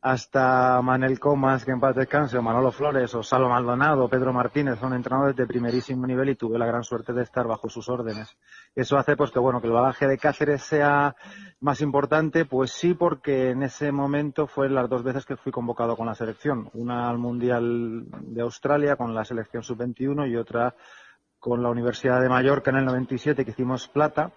hasta 0.00 0.80
Manel 0.82 1.18
Comas, 1.18 1.64
que 1.64 1.72
en 1.72 1.80
paz 1.80 1.94
descanse, 1.94 2.38
o 2.38 2.42
Manolo 2.42 2.72
Flores, 2.72 3.14
o 3.14 3.22
Salo 3.22 3.48
Maldonado, 3.48 4.04
o 4.04 4.08
Pedro 4.08 4.32
Martínez, 4.32 4.78
son 4.78 4.94
entrenadores 4.94 5.36
de 5.36 5.46
primerísimo 5.46 6.06
nivel 6.06 6.30
y 6.30 6.36
tuve 6.36 6.58
la 6.58 6.66
gran 6.66 6.82
suerte 6.82 7.12
de 7.12 7.22
estar 7.22 7.46
bajo 7.46 7.68
sus 7.68 7.88
órdenes. 7.88 8.36
Eso 8.74 8.96
hace 8.96 9.16
pues 9.16 9.30
que 9.30 9.38
bueno, 9.38 9.60
que 9.60 9.66
el 9.66 9.72
bagaje 9.72 10.06
de 10.06 10.18
Cáceres 10.18 10.62
sea 10.62 11.14
más 11.60 11.80
importante, 11.80 12.44
pues 12.44 12.72
sí, 12.72 12.94
porque 12.94 13.50
en 13.50 13.62
ese 13.62 13.92
momento 13.92 14.46
fue 14.46 14.68
las 14.68 14.88
dos 14.88 15.02
veces 15.02 15.26
que 15.26 15.36
fui 15.36 15.52
convocado 15.52 15.96
con 15.96 16.06
la 16.06 16.14
selección. 16.14 16.70
Una 16.72 17.08
al 17.08 17.18
Mundial 17.18 18.04
de 18.08 18.42
Australia 18.42 18.96
con 18.96 19.14
la 19.14 19.24
selección 19.24 19.62
sub-21 19.62 20.28
y 20.30 20.36
otra 20.36 20.74
con 21.38 21.62
la 21.62 21.70
Universidad 21.70 22.20
de 22.20 22.28
Mallorca 22.28 22.70
en 22.70 22.76
el 22.76 22.84
97 22.84 23.44
que 23.44 23.50
hicimos 23.50 23.88
plata 23.88 24.32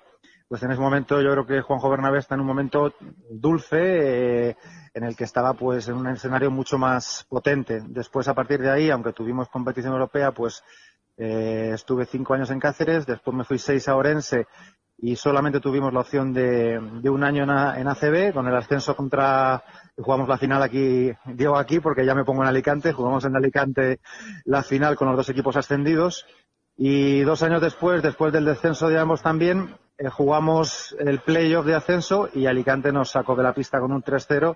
pues 0.48 0.62
en 0.64 0.72
ese 0.72 0.82
momento 0.82 1.22
yo 1.22 1.32
creo 1.32 1.46
que 1.46 1.62
Juanjo 1.62 1.90
Bernabé 1.90 2.20
está 2.20 2.36
en 2.36 2.42
un 2.42 2.48
momento 2.48 2.94
dulce 3.30 4.50
eh, 4.50 4.58
en 4.94 5.04
el 5.04 5.16
que 5.16 5.24
estaba 5.24 5.54
pues 5.54 5.88
en 5.88 5.96
un 5.96 6.08
escenario 6.08 6.52
mucho 6.52 6.78
más 6.78 7.26
potente. 7.30 7.82
Después 7.88 8.28
a 8.28 8.34
partir 8.34 8.60
de 8.62 8.72
ahí, 8.72 8.90
aunque 8.90 9.14
tuvimos 9.14 9.50
competición 9.50 9.94
europea, 9.94 10.32
pues 10.32 10.64
Eh, 11.18 11.72
estuve 11.74 12.06
cinco 12.06 12.34
años 12.34 12.52
en 12.52 12.60
Cáceres, 12.60 13.06
después 13.06 13.36
me 13.36 13.46
fui 13.46 13.58
seis 13.58 13.88
a 13.88 13.96
Orense 13.96 14.48
y 14.98 15.16
solamente 15.16 15.62
tuvimos 15.62 15.94
la 15.94 16.02
opción 16.02 16.34
de, 16.34 16.78
de 17.02 17.10
un 17.10 17.24
año 17.24 17.44
en, 17.44 17.50
en, 17.80 17.88
ACB 17.88 18.34
con 18.34 18.48
el 18.48 18.56
ascenso 18.56 18.96
contra 18.96 19.64
jugamos 19.98 20.28
la 20.28 20.38
final 20.38 20.62
aquí 20.62 21.14
Diego 21.26 21.58
aquí 21.58 21.80
porque 21.80 22.06
ya 22.06 22.16
me 22.16 22.26
pongo 22.26 22.44
en 22.44 22.50
Alicante 22.50 22.92
jugamos 22.92 23.24
en 23.24 23.36
Alicante 23.36 24.00
la 24.44 24.62
final 24.64 24.96
con 24.98 25.08
los 25.08 25.18
dos 25.18 25.30
equipos 25.30 25.56
ascendidos 25.56 26.26
y 26.78 27.22
dos 27.22 27.44
años 27.44 27.62
después 27.62 28.02
después 28.02 28.34
del 28.34 28.46
descenso 28.46 28.90
de 28.90 29.00
ambos 29.00 29.22
también 29.22 29.78
eh, 29.98 30.10
jugamos 30.10 30.96
el 31.00 31.20
playoff 31.20 31.66
de 31.66 31.76
ascenso 31.76 32.30
y 32.34 32.46
Alicante 32.46 32.92
nos 32.92 33.12
sacó 33.12 33.36
de 33.36 33.44
la 33.44 33.54
pista 33.54 33.80
con 33.80 33.92
un 33.92 34.04
3-0 34.04 34.56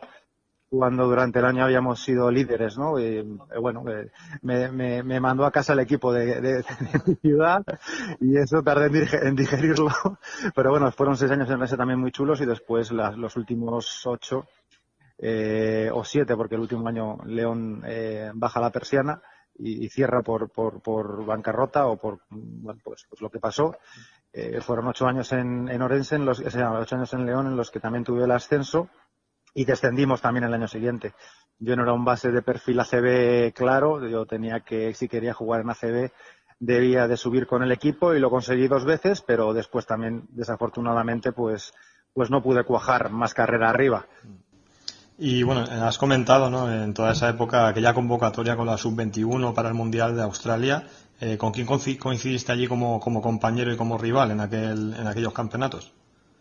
cuando 0.70 1.08
durante 1.08 1.40
el 1.40 1.46
año 1.46 1.64
habíamos 1.64 2.00
sido 2.04 2.30
líderes, 2.30 2.78
¿no? 2.78 3.00
Y, 3.00 3.04
eh, 3.06 3.26
bueno, 3.60 3.84
eh, 3.90 4.12
me, 4.44 4.72
me, 4.72 5.02
me, 5.02 5.20
mandó 5.20 5.46
a 5.46 5.52
casa 5.52 5.74
el 5.74 5.80
equipo 5.80 6.14
de, 6.14 6.40
de, 6.40 6.64
mi 7.08 7.16
ciudad 7.16 7.64
y 8.20 8.38
eso 8.38 8.62
tardé 8.62 8.88
en, 9.28 9.36
digerirlo. 9.36 9.90
Pero 10.56 10.70
bueno, 10.70 10.92
fueron 10.92 11.18
seis 11.18 11.32
años 11.32 11.50
en 11.50 11.62
ese 11.64 11.76
también 11.76 12.00
muy 12.00 12.12
chulos 12.12 12.40
y 12.42 12.46
después 12.46 12.92
las, 12.92 13.18
los 13.18 13.36
últimos 13.36 14.06
ocho 14.06 14.46
eh, 15.18 15.90
o 15.92 16.04
siete, 16.04 16.36
porque 16.36 16.56
el 16.56 16.62
último 16.62 16.88
año 16.88 17.18
León 17.26 17.82
eh, 17.86 18.32
baja 18.36 18.62
la 18.62 18.70
persiana 18.70 19.22
y, 19.58 19.86
y 19.86 19.90
cierra 19.90 20.22
por, 20.22 20.52
por, 20.52 20.82
por, 20.82 21.26
bancarrota 21.26 21.88
o 21.88 21.98
por 21.98 22.20
bueno, 22.30 22.80
pues, 22.84 23.06
pues 23.10 23.22
lo 23.22 23.30
que 23.30 23.40
pasó. 23.40 23.76
Eh, 24.32 24.62
fueron 24.62 24.88
ocho 24.88 25.08
años 25.08 25.32
en, 25.32 25.70
en 25.70 25.82
Orense, 25.82 26.16
en 26.16 26.26
los, 26.26 26.40
ocho 26.40 26.96
años 26.96 27.14
en 27.14 27.26
León 27.26 27.48
en 27.48 27.56
los 27.56 27.72
que 27.72 27.80
también 27.80 28.04
tuve 28.04 28.24
el 28.24 28.32
ascenso 28.32 28.90
y 29.54 29.66
descendimos 29.66 30.22
también 30.22 30.44
el 30.44 30.54
año 30.54 30.68
siguiente. 30.68 31.14
Yo 31.58 31.76
no 31.76 31.84
era 31.84 31.94
un 31.94 32.06
base 32.06 32.32
de 32.32 32.42
perfil 32.42 32.80
ACB 32.80 33.54
claro, 33.54 34.08
yo 34.08 34.26
tenía 34.26 34.62
que, 34.62 34.94
si 34.94 35.08
quería 35.08 35.34
jugar 35.34 35.62
en 35.62 35.72
ACB, 35.72 36.12
debía 36.60 37.08
de 37.08 37.18
subir 37.18 37.48
con 37.48 37.64
el 37.64 37.72
equipo 37.72 38.14
y 38.14 38.20
lo 38.20 38.30
conseguí 38.30 38.68
dos 38.68 38.86
veces, 38.86 39.22
pero 39.22 39.54
después 39.54 39.86
también, 39.86 40.28
desafortunadamente, 40.30 41.32
pues, 41.32 41.74
pues 42.14 42.30
no 42.30 42.44
pude 42.44 42.64
cuajar 42.64 43.10
más 43.10 43.34
carrera 43.34 43.70
arriba. 43.70 44.06
Y 45.18 45.44
bueno, 45.44 45.62
has 45.62 45.98
comentado, 45.98 46.50
¿no? 46.50 46.72
En 46.72 46.94
toda 46.94 47.12
esa 47.12 47.30
época, 47.30 47.68
aquella 47.68 47.94
convocatoria 47.94 48.56
con 48.56 48.68
la 48.68 48.78
sub-21 48.78 49.54
para 49.54 49.68
el 49.68 49.76
Mundial 49.76 50.16
de 50.16 50.24
Australia, 50.24 50.88
eh, 51.20 51.38
¿con 51.38 51.52
quién 51.52 51.66
coincidiste 51.66 52.52
allí 52.52 52.68
como, 52.68 53.00
como 53.00 53.22
compañero 53.22 53.74
y 53.74 53.78
como 53.78 53.98
rival 53.98 54.32
en, 54.32 54.40
aquel, 54.42 54.94
en 54.94 55.08
aquellos 55.08 55.34
campeonatos? 55.34 55.94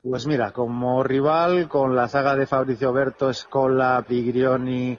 Pues 0.03 0.27
mira, 0.27 0.53
como 0.53 1.03
rival 1.03 1.69
con 1.69 1.97
la 1.97 2.09
saga 2.09 2.37
de 2.37 2.47
Fabricio 2.47 2.93
Berto, 2.93 3.31
Escola, 3.31 4.05
Pigrioni, 4.07 4.99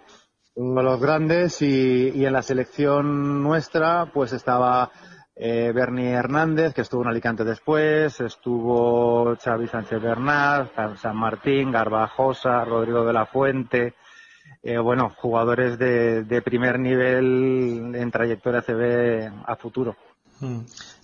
los 0.55 0.99
grandes 0.99 1.61
y, 1.61 2.09
y, 2.09 2.25
en 2.25 2.33
la 2.33 2.41
selección 2.41 3.41
nuestra 3.41 4.11
pues 4.13 4.33
estaba 4.33 4.91
eh, 5.41 5.71
Bernie 5.73 6.11
Hernández, 6.11 6.73
que 6.73 6.81
estuvo 6.81 7.01
en 7.01 7.07
Alicante 7.07 7.45
después, 7.45 8.19
estuvo 8.19 9.37
Xavi 9.37 9.67
Sánchez 9.67 10.01
Bernard, 10.01 10.67
San 10.97 11.15
Martín, 11.15 11.71
Garbajosa, 11.71 12.65
Rodrigo 12.65 13.05
de 13.05 13.13
la 13.13 13.25
Fuente, 13.25 13.95
eh, 14.61 14.77
bueno, 14.77 15.11
jugadores 15.17 15.79
de, 15.79 16.23
de, 16.23 16.41
primer 16.41 16.79
nivel 16.79 17.93
en 17.95 18.11
trayectoria 18.11 18.61
CB 18.61 19.31
a 19.45 19.55
futuro. 19.55 19.95
Mm. 20.41 20.59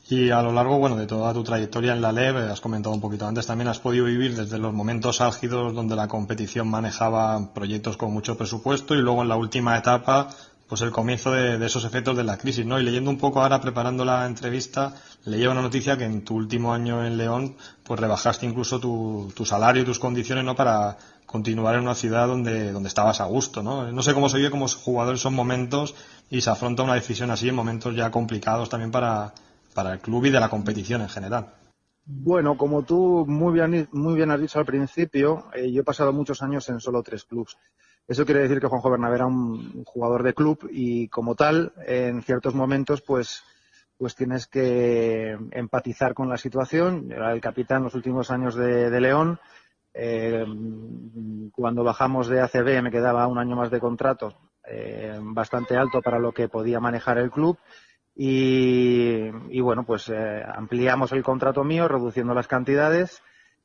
Y 0.07 0.29
a 0.29 0.41
lo 0.43 0.51
largo, 0.51 0.77
bueno, 0.77 0.95
de 0.97 1.07
toda 1.07 1.33
tu 1.33 1.43
trayectoria 1.43 1.93
en 1.93 2.01
la 2.01 2.11
LEB, 2.11 2.51
has 2.51 2.61
comentado 2.61 2.93
un 2.93 3.01
poquito 3.01 3.25
antes, 3.25 3.47
también 3.47 3.69
has 3.69 3.79
podido 3.79 4.05
vivir 4.05 4.35
desde 4.35 4.59
los 4.59 4.71
momentos 4.71 5.19
álgidos 5.19 5.73
donde 5.73 5.95
la 5.95 6.07
competición 6.07 6.67
manejaba 6.67 7.53
proyectos 7.53 7.97
con 7.97 8.13
mucho 8.13 8.37
presupuesto 8.37 8.93
y 8.93 8.99
luego 8.99 9.23
en 9.23 9.29
la 9.29 9.35
última 9.35 9.75
etapa, 9.75 10.29
pues 10.69 10.81
el 10.81 10.91
comienzo 10.91 11.31
de, 11.31 11.63
esos 11.65 11.85
efectos 11.85 12.15
de 12.15 12.23
la 12.23 12.37
crisis, 12.37 12.67
¿no? 12.67 12.79
Y 12.79 12.83
leyendo 12.83 13.09
un 13.09 13.17
poco 13.17 13.41
ahora, 13.41 13.61
preparando 13.61 14.05
la 14.05 14.27
entrevista, 14.27 14.93
leía 15.25 15.49
una 15.49 15.63
noticia 15.63 15.97
que 15.97 16.05
en 16.05 16.23
tu 16.23 16.35
último 16.35 16.71
año 16.71 17.03
en 17.03 17.17
León, 17.17 17.55
pues 17.83 17.99
rebajaste 17.99 18.45
incluso 18.45 18.79
tu, 18.79 19.31
tu 19.35 19.43
salario 19.43 19.81
y 19.81 19.85
tus 19.85 19.97
condiciones, 19.97 20.45
¿no? 20.45 20.55
Para 20.55 20.97
continuar 21.35 21.75
en 21.75 21.81
una 21.81 21.95
ciudad 21.95 22.27
donde, 22.27 22.71
donde 22.71 22.87
estabas 22.87 23.19
a 23.19 23.25
gusto, 23.25 23.61
¿no? 23.61 23.91
No 23.91 24.01
sé 24.01 24.13
cómo 24.13 24.29
se 24.29 24.37
vive 24.37 24.51
como 24.51 24.69
jugador 24.69 25.15
esos 25.15 25.33
momentos 25.33 25.93
y 26.29 26.39
se 26.39 26.49
afronta 26.49 26.83
una 26.83 26.93
decisión 26.93 27.29
así 27.29 27.49
en 27.49 27.55
momentos 27.55 27.93
ya 27.93 28.09
complicados 28.09 28.69
también 28.69 28.89
para, 28.89 29.33
para 29.73 29.91
el 29.91 29.99
club 29.99 30.23
y 30.23 30.29
de 30.29 30.39
la 30.39 30.47
competición 30.47 31.01
en 31.01 31.09
general. 31.09 31.47
Bueno, 32.05 32.55
como 32.55 32.83
tú 32.83 33.25
muy 33.27 33.51
bien, 33.53 33.89
muy 33.91 34.15
bien 34.15 34.31
has 34.31 34.39
dicho 34.39 34.59
al 34.59 34.65
principio, 34.65 35.47
eh, 35.53 35.69
yo 35.73 35.81
he 35.81 35.83
pasado 35.83 36.13
muchos 36.13 36.41
años 36.41 36.69
en 36.69 36.79
solo 36.79 37.03
tres 37.03 37.25
clubes. 37.25 37.57
Eso 38.07 38.25
quiere 38.25 38.43
decir 38.43 38.61
que 38.61 38.67
Juanjo 38.67 38.91
Bernabé 38.91 39.15
era 39.15 39.25
un 39.25 39.83
jugador 39.83 40.23
de 40.23 40.33
club 40.33 40.69
y 40.71 41.09
como 41.09 41.35
tal, 41.35 41.73
en 41.85 42.21
ciertos 42.21 42.55
momentos, 42.55 43.01
pues, 43.01 43.43
pues 43.97 44.15
tienes 44.15 44.47
que 44.47 45.37
empatizar 45.51 46.13
con 46.13 46.29
la 46.29 46.37
situación. 46.37 47.11
Era 47.11 47.33
el 47.33 47.41
capitán 47.41 47.83
los 47.83 47.95
últimos 47.95 48.31
años 48.31 48.55
de 48.55 49.01
León. 49.01 49.37
Eh, 49.97 50.45
cuando 51.53 51.83
bajamos 51.83 52.27
de 52.27 52.41
ACB 52.41 52.81
me 52.81 52.91
quedaba 52.91 53.27
un 53.27 53.37
año 53.37 53.55
más 53.55 53.71
de 53.71 53.79
contrato, 53.79 54.35
eh, 54.67 55.17
bastante 55.21 55.77
alto 55.77 56.01
para 56.01 56.19
lo 56.19 56.33
que 56.33 56.49
podía 56.49 56.79
manejar 56.81 57.17
el 57.17 57.31
club 57.31 57.57
y, 58.17 59.59
bueno, 59.59 59.83
pues 59.83 60.07
eh, 60.09 60.43
ampliamos 60.55 61.11
el 61.11 61.23
contrato 61.23 61.63
mío, 61.63 61.87
reduciendo 61.87 62.33
las 62.33 62.47
cantidades. 62.47 63.21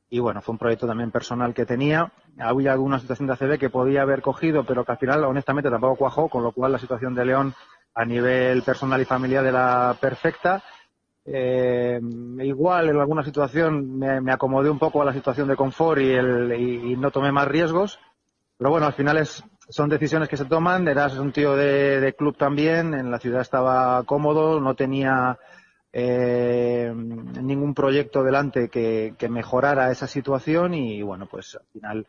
Y 0.09 0.19
bueno, 0.19 0.41
fue 0.41 0.51
un 0.51 0.59
proyecto 0.59 0.87
también 0.87 1.09
personal 1.09 1.53
que 1.53 1.65
tenía. 1.65 2.11
Había 2.37 2.73
alguna 2.73 2.99
situación 2.99 3.27
de 3.27 3.33
ACB 3.33 3.57
que 3.57 3.69
podía 3.69 4.01
haber 4.01 4.21
cogido, 4.21 4.65
pero 4.65 4.83
que 4.83 4.91
al 4.91 4.97
final, 4.97 5.23
honestamente, 5.23 5.69
tampoco 5.69 5.95
cuajó, 5.95 6.27
con 6.27 6.43
lo 6.43 6.51
cual 6.51 6.73
la 6.73 6.79
situación 6.79 7.15
de 7.15 7.23
León 7.23 7.53
a 7.95 8.03
nivel 8.03 8.61
personal 8.63 8.99
y 9.01 9.05
familiar 9.05 9.45
era 9.45 9.95
perfecta. 10.01 10.61
Eh, 11.25 11.99
igual 12.39 12.89
en 12.89 12.99
alguna 12.99 13.23
situación 13.23 13.97
me, 13.99 14.31
acomodé 14.31 14.69
un 14.69 14.79
poco 14.79 15.01
a 15.01 15.05
la 15.05 15.13
situación 15.13 15.47
de 15.47 15.55
confort 15.55 16.01
y, 16.01 16.11
el, 16.11 16.51
y, 16.53 16.95
no 16.95 17.11
tomé 17.11 17.31
más 17.31 17.47
riesgos. 17.47 17.99
Pero 18.57 18.71
bueno, 18.71 18.85
al 18.85 18.93
final 18.93 19.17
es, 19.17 19.43
son 19.69 19.89
decisiones 19.89 20.29
que 20.29 20.37
se 20.37 20.45
toman. 20.45 20.87
Eras 20.87 21.17
un 21.17 21.31
tío 21.31 21.55
de, 21.55 22.13
club 22.17 22.37
también, 22.37 22.93
en 22.93 23.11
la 23.11 23.19
ciudad 23.19 23.41
estaba 23.41 24.03
cómodo, 24.03 24.59
no 24.59 24.75
tenía 24.75 25.37
eh, 25.93 26.91
ningún 26.95 27.73
proyecto 27.73 28.23
delante 28.23 28.69
que, 28.69 29.13
que, 29.17 29.29
mejorara 29.29 29.91
esa 29.91 30.07
situación 30.07 30.73
y 30.73 31.01
bueno, 31.01 31.27
pues 31.27 31.55
al 31.55 31.65
final 31.73 32.07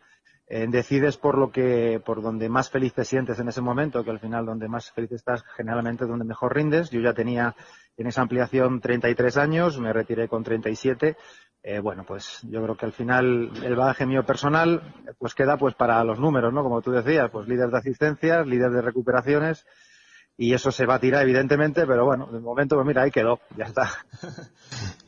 eh, 0.55 0.66
decides 0.68 1.16
por 1.16 1.38
lo 1.38 1.51
que, 1.51 1.98
por 2.05 2.20
donde 2.20 2.51
más 2.51 2.68
feliz 2.68 2.92
te 2.92 3.07
sientes 3.07 3.38
en 3.38 3.48
ese 3.48 3.62
momento, 3.62 4.05
que 4.05 4.11
al 4.11 4.20
final 4.20 4.44
donde 4.44 4.68
más 4.68 4.92
feliz 4.92 5.12
estás, 5.12 5.42
generalmente 5.57 6.05
donde 6.05 6.27
mejor 6.27 6.55
rindes. 6.55 6.90
Yo 6.90 7.01
ya 7.01 7.14
tenía 7.14 7.55
en 7.96 8.07
esa 8.07 8.22
ampliación 8.22 8.81
33 8.81 9.37
años, 9.37 9.78
me 9.78 9.92
retiré 9.92 10.28
con 10.28 10.42
37 10.42 11.16
eh, 11.64 11.78
bueno, 11.78 12.05
pues 12.05 12.40
yo 12.42 12.61
creo 12.62 12.76
que 12.76 12.87
al 12.87 12.92
final 12.92 13.52
el 13.62 13.76
bagaje 13.76 14.05
mío 14.05 14.26
personal 14.26 14.83
pues 15.18 15.33
queda 15.33 15.57
pues 15.57 15.76
para 15.76 16.02
los 16.02 16.18
números, 16.18 16.52
¿no? 16.52 16.64
Como 16.64 16.83
tú 16.83 16.90
decías, 16.90 17.31
pues 17.31 17.46
líder 17.46 17.70
de 17.70 17.78
asistencias, 17.78 18.46
líder 18.48 18.72
de 18.72 18.83
recuperaciones 18.83 19.64
y 20.42 20.55
eso 20.55 20.72
se 20.72 20.87
tirar 20.98 21.22
evidentemente, 21.22 21.87
pero 21.87 22.05
bueno, 22.05 22.26
de 22.26 22.40
momento 22.40 22.74
pues 22.74 22.85
mira, 22.85 23.02
ahí 23.02 23.12
quedó, 23.12 23.38
ya 23.57 23.66
está. 23.66 23.90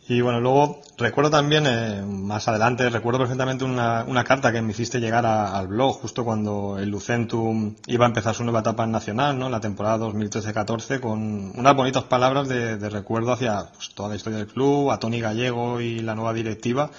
Y 0.07 0.21
bueno, 0.21 0.39
luego 0.39 0.83
recuerdo 0.99 1.31
también, 1.31 1.65
eh, 1.67 2.03
más 2.07 2.47
adelante, 2.47 2.91
recuerdo 2.91 3.21
perfectamente 3.21 3.65
una, 3.65 4.05
carta 4.23 4.53
que 4.53 4.61
me 4.61 4.73
hiciste 4.73 5.01
llegar 5.01 5.25
a, 5.25 5.57
al 5.57 5.67
blog 5.67 5.99
justo 5.99 6.27
cuando 6.27 6.77
el 6.79 6.91
Lucentum 6.91 7.75
iba 7.87 8.05
a 8.05 8.09
empezar 8.09 8.35
su 8.35 8.45
nueva 8.45 8.61
etapa 8.61 8.85
en 8.85 8.91
Nacional, 8.91 9.39
¿no? 9.39 9.49
La 9.49 9.61
temporada 9.61 10.07
2013-14, 10.07 11.01
con 11.01 11.59
unas 11.59 11.75
bonitas 11.75 12.05
palabras 12.05 12.49
de, 12.49 12.77
de 12.77 12.91
recuerdo 12.91 13.33
hacia 13.33 13.71
pues, 13.73 13.95
toda 13.95 14.11
la 14.11 14.17
historia 14.17 14.41
del 14.41 14.49
club, 14.49 14.91
a 14.91 14.99
Tony 14.99 15.23
Gallego 15.23 15.81
y 15.81 16.01
la 16.01 16.15
nueva 16.15 16.35
directiva. 16.35 16.91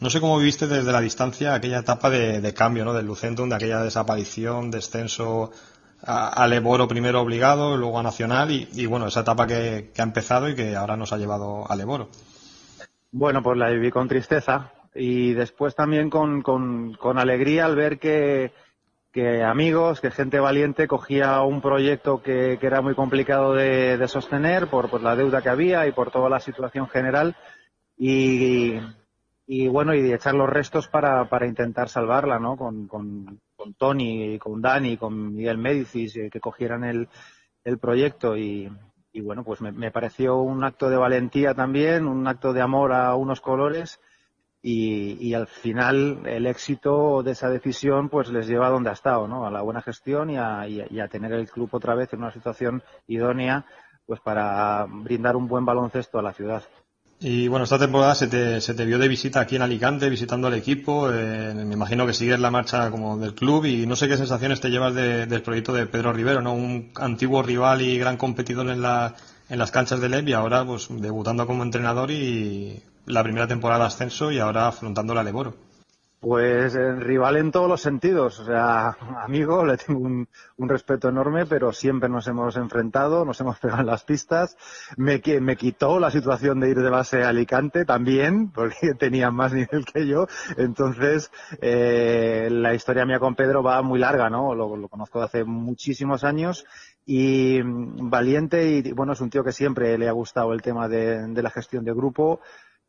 No 0.00 0.08
sé 0.08 0.22
cómo 0.22 0.38
viviste 0.38 0.66
desde 0.66 0.90
la 0.90 1.02
distancia 1.02 1.52
aquella 1.52 1.80
etapa 1.80 2.08
de, 2.08 2.40
de 2.40 2.54
cambio, 2.54 2.86
¿no? 2.86 2.94
Del 2.94 3.04
Lucentum, 3.04 3.50
de 3.50 3.56
aquella 3.56 3.82
desaparición, 3.82 4.70
descenso 4.70 5.50
al 6.06 6.52
Eboro 6.52 6.86
primero 6.86 7.20
obligado, 7.20 7.76
luego 7.76 7.98
a 7.98 8.02
Nacional 8.02 8.50
y, 8.50 8.86
bueno, 8.86 9.06
esa 9.06 9.20
etapa 9.20 9.46
que, 9.46 9.90
ha 9.96 10.02
empezado 10.02 10.48
y 10.48 10.54
que 10.54 10.76
ahora 10.76 10.96
nos 10.96 11.12
ha 11.12 11.18
llevado 11.18 11.70
al 11.70 11.80
Eboro. 11.80 12.08
Bueno, 13.12 13.42
pues 13.42 13.56
la 13.56 13.70
viví 13.70 13.90
con 13.90 14.08
tristeza 14.08 14.72
y 14.94 15.32
después 15.32 15.74
también 15.74 16.10
con, 16.10 16.42
con, 16.42 17.18
alegría 17.18 17.64
al 17.64 17.76
ver 17.76 17.98
que, 17.98 18.52
que, 19.12 19.42
amigos, 19.42 20.00
que 20.00 20.10
gente 20.10 20.40
valiente 20.40 20.86
cogía 20.86 21.40
un 21.42 21.60
proyecto 21.60 22.22
que, 22.22 22.58
que 22.60 22.66
era 22.66 22.80
muy 22.82 22.94
complicado 22.94 23.54
de, 23.54 24.02
sostener 24.08 24.68
por, 24.68 24.90
por, 24.90 25.02
la 25.02 25.16
deuda 25.16 25.42
que 25.42 25.48
había 25.48 25.86
y 25.86 25.92
por 25.92 26.10
toda 26.10 26.28
la 26.28 26.40
situación 26.40 26.88
general 26.88 27.36
y, 27.96 28.78
y 29.46 29.68
bueno, 29.68 29.94
y 29.94 30.12
echar 30.12 30.34
los 30.34 30.48
restos 30.48 30.88
para, 30.88 31.28
para 31.28 31.46
intentar 31.46 31.88
salvarla, 31.88 32.38
¿no? 32.38 32.56
Con, 32.56 33.40
con 33.64 33.74
Tony, 33.74 34.38
con 34.38 34.60
Dani, 34.60 34.98
con 34.98 35.34
Miguel 35.34 35.56
Médicis, 35.56 36.14
eh, 36.16 36.28
que 36.30 36.38
cogieran 36.38 36.84
el, 36.84 37.08
el 37.64 37.78
proyecto 37.78 38.36
y, 38.36 38.70
y 39.10 39.20
bueno, 39.22 39.42
pues 39.42 39.62
me, 39.62 39.90
pareció 39.90 40.36
un 40.36 40.62
acto 40.64 40.90
de 40.90 40.98
valentía 40.98 41.54
también, 41.54 42.06
un 42.06 42.26
acto 42.28 42.52
de 42.52 42.60
amor 42.60 42.92
a 42.92 43.14
unos 43.14 43.40
colores 43.40 44.00
y, 44.60 45.16
y, 45.18 45.32
al 45.32 45.46
final 45.46 46.26
el 46.26 46.46
éxito 46.46 47.22
de 47.22 47.32
esa 47.32 47.48
decisión 47.48 48.10
pues 48.10 48.28
les 48.28 48.46
lleva 48.46 48.66
a 48.66 48.70
donde 48.70 48.90
ha 48.90 48.94
estado, 48.94 49.26
¿no? 49.26 49.46
A 49.46 49.50
la 49.50 49.62
buena 49.62 49.80
gestión 49.80 50.28
y 50.28 50.36
a, 50.36 50.68
y 50.68 51.00
a, 51.00 51.08
tener 51.08 51.32
el 51.32 51.48
club 51.48 51.70
otra 51.72 51.94
vez 51.94 52.12
en 52.12 52.20
una 52.20 52.32
situación 52.32 52.82
idónea 53.06 53.64
pues 54.04 54.20
para 54.20 54.86
brindar 54.86 55.36
un 55.36 55.48
buen 55.48 55.64
baloncesto 55.64 56.18
a 56.18 56.22
la 56.22 56.34
ciudad. 56.34 56.62
Y 57.20 57.48
bueno, 57.48 57.64
esta 57.64 57.78
temporada 57.78 58.14
se 58.14 58.26
te, 58.26 58.60
se 58.60 58.74
te 58.74 58.84
vio 58.84 58.98
de 58.98 59.08
visita 59.08 59.40
aquí 59.40 59.56
en 59.56 59.62
Alicante, 59.62 60.10
visitando 60.10 60.48
al 60.48 60.54
equipo. 60.54 61.10
Eh, 61.10 61.54
me 61.54 61.74
imagino 61.74 62.06
que 62.06 62.12
sigues 62.12 62.38
la 62.38 62.50
marcha 62.50 62.90
como 62.90 63.16
del 63.16 63.34
club 63.34 63.64
y 63.64 63.86
no 63.86 63.96
sé 63.96 64.08
qué 64.08 64.16
sensaciones 64.16 64.60
te 64.60 64.68
llevas 64.68 64.94
del 64.94 65.42
proyecto 65.42 65.72
de 65.72 65.86
Pedro 65.86 66.12
Rivero, 66.12 66.42
¿no? 66.42 66.52
Un 66.52 66.90
antiguo 66.96 67.42
rival 67.42 67.80
y 67.82 67.98
gran 67.98 68.16
competidor 68.16 68.68
en, 68.68 68.82
la, 68.82 69.14
en 69.48 69.58
las 69.58 69.70
canchas 69.70 70.00
de 70.00 70.08
LEP 70.08 70.28
y 70.28 70.32
ahora 70.34 70.66
pues 70.66 70.88
debutando 70.90 71.46
como 71.46 71.62
entrenador 71.62 72.10
y 72.10 72.82
la 73.06 73.22
primera 73.22 73.46
temporada 73.46 73.80
de 73.84 73.86
ascenso 73.86 74.30
y 74.30 74.38
ahora 74.38 74.68
afrontando 74.68 75.14
la 75.14 75.22
Leboro. 75.22 75.56
Pues 76.24 76.74
el 76.74 77.02
rival 77.02 77.36
en 77.36 77.52
todos 77.52 77.68
los 77.68 77.82
sentidos. 77.82 78.40
O 78.40 78.46
sea, 78.46 78.96
amigo, 79.24 79.62
le 79.66 79.76
tengo 79.76 80.00
un, 80.00 80.26
respeto 80.56 81.10
enorme, 81.10 81.44
pero 81.44 81.70
siempre 81.70 82.08
nos 82.08 82.26
hemos 82.28 82.56
enfrentado, 82.56 83.26
nos 83.26 83.38
hemos 83.42 83.58
pegado 83.58 83.82
en 83.82 83.86
las 83.86 84.04
pistas. 84.04 84.56
Me, 84.96 85.20
me 85.42 85.56
quitó 85.56 85.98
la 86.00 86.10
situación 86.10 86.60
de 86.60 86.70
ir 86.70 86.78
de 86.78 86.88
base 86.88 87.22
a 87.22 87.28
Alicante 87.28 87.84
también, 87.84 88.50
porque 88.54 88.94
tenía 88.94 89.30
más 89.30 89.52
nivel 89.52 89.84
que 89.84 90.06
yo. 90.06 90.26
Entonces, 90.56 91.30
eh, 91.60 92.48
la 92.50 92.72
historia 92.72 93.04
mía 93.04 93.18
con 93.18 93.34
Pedro 93.34 93.62
va 93.62 93.82
muy 93.82 93.98
larga, 93.98 94.30
¿no? 94.30 94.54
Lo, 94.54 94.78
lo 94.78 94.88
conozco 94.88 95.18
de 95.18 95.26
hace 95.26 95.44
muchísimos 95.44 96.24
años 96.24 96.64
y 97.04 97.60
mm, 97.62 98.08
valiente 98.08 98.66
y 98.66 98.92
bueno, 98.92 99.12
es 99.12 99.20
un 99.20 99.28
tío 99.28 99.44
que 99.44 99.52
siempre 99.52 99.98
le 99.98 100.08
ha 100.08 100.12
gustado 100.12 100.54
el 100.54 100.62
tema 100.62 100.88
de, 100.88 101.26
de 101.28 101.42
la 101.42 101.50
gestión 101.50 101.84
de 101.84 101.92
grupo 101.92 102.40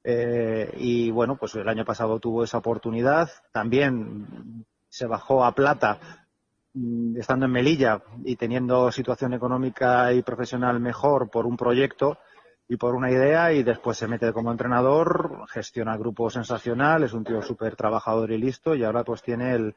eh, 0.08 0.72
y 0.78 1.10
bueno, 1.10 1.36
pues 1.36 1.56
el 1.56 1.68
año 1.68 1.84
pasado 1.84 2.20
tuvo 2.20 2.44
esa 2.44 2.60
oportunidad. 2.60 3.28
También 3.52 4.64
se 4.88 5.08
bajó 5.08 5.44
a 5.44 5.56
plata 5.56 6.28
mm, 6.76 7.18
estando 7.18 7.48
en 7.48 7.52
Melilla 7.52 8.04
y 8.24 8.36
teniendo 8.36 8.92
situación 8.92 9.34
económica 9.34 10.14
y 10.14 10.22
profesional 10.22 10.80
mejor 10.80 11.32
por 11.32 11.48
un 11.48 11.58
proyecto 11.58 12.20
y 12.68 12.78
por 12.78 12.94
una 12.94 13.10
idea 13.10 13.52
y 13.52 13.64
después 13.64 13.98
se 13.98 14.08
mete 14.08 14.32
como 14.32 14.52
entrenador, 14.52 15.48
gestiona 15.50 15.98
grupo 15.98 16.30
sensacional, 16.30 17.04
es 17.04 17.14
un 17.14 17.24
tío 17.24 17.42
súper 17.42 17.76
trabajador 17.76 18.32
y 18.32 18.38
listo 18.38 18.76
y 18.76 18.84
ahora 18.84 19.04
pues 19.04 19.24
tiene 19.24 19.56
el, 19.56 19.76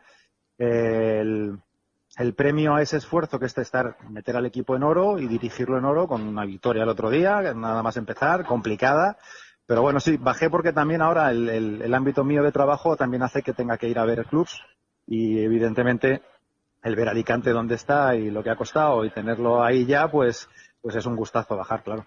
el, 0.59 1.59
el, 2.17 2.35
premio 2.35 2.75
a 2.75 2.83
ese 2.83 2.99
esfuerzo 2.99 3.39
que 3.39 3.47
es 3.47 3.57
estar, 3.57 3.97
meter 4.11 4.37
al 4.37 4.47
equipo 4.47 4.77
en 4.77 4.83
oro 4.83 5.19
y 5.19 5.27
dirigirlo 5.27 5.79
en 5.79 5.87
oro 5.87 6.07
con 6.07 6.23
una 6.23 6.45
victoria 6.45 6.83
el 6.83 6.89
otro 6.91 7.09
día, 7.09 7.55
nada 7.55 7.83
más 7.83 7.97
empezar, 7.97 8.45
complicada 8.45 9.17
pero 9.69 9.83
bueno, 9.83 10.01
sí, 10.01 10.17
bajé 10.17 10.49
porque 10.49 10.73
también 10.73 11.03
ahora 11.03 11.31
el, 11.31 11.47
el, 11.83 11.95
ámbito 11.95 12.25
mío 12.25 12.43
de 12.43 12.53
trabajo 12.53 12.97
también 12.97 13.23
hace 13.23 13.43
que 13.43 13.53
tenga 13.53 13.77
que 13.77 13.87
ir 13.87 13.99
a 13.99 14.07
ver 14.07 14.25
clubs 14.25 14.63
y 15.07 15.41
evidentemente 15.41 16.23
el 16.83 16.97
ver 16.97 17.11
Alicante 17.11 17.51
donde 17.51 17.75
está 17.75 18.17
y 18.17 18.31
lo 18.31 18.43
que 18.43 18.49
ha 18.49 18.57
costado 18.57 19.05
y 19.05 19.11
tenerlo 19.11 19.63
ahí 19.63 19.85
ya, 19.85 20.11
pues, 20.11 20.49
pues 20.81 20.97
es 20.97 21.05
un 21.05 21.17
gustazo 21.17 21.55
bajar, 21.55 21.83
claro. 21.83 22.07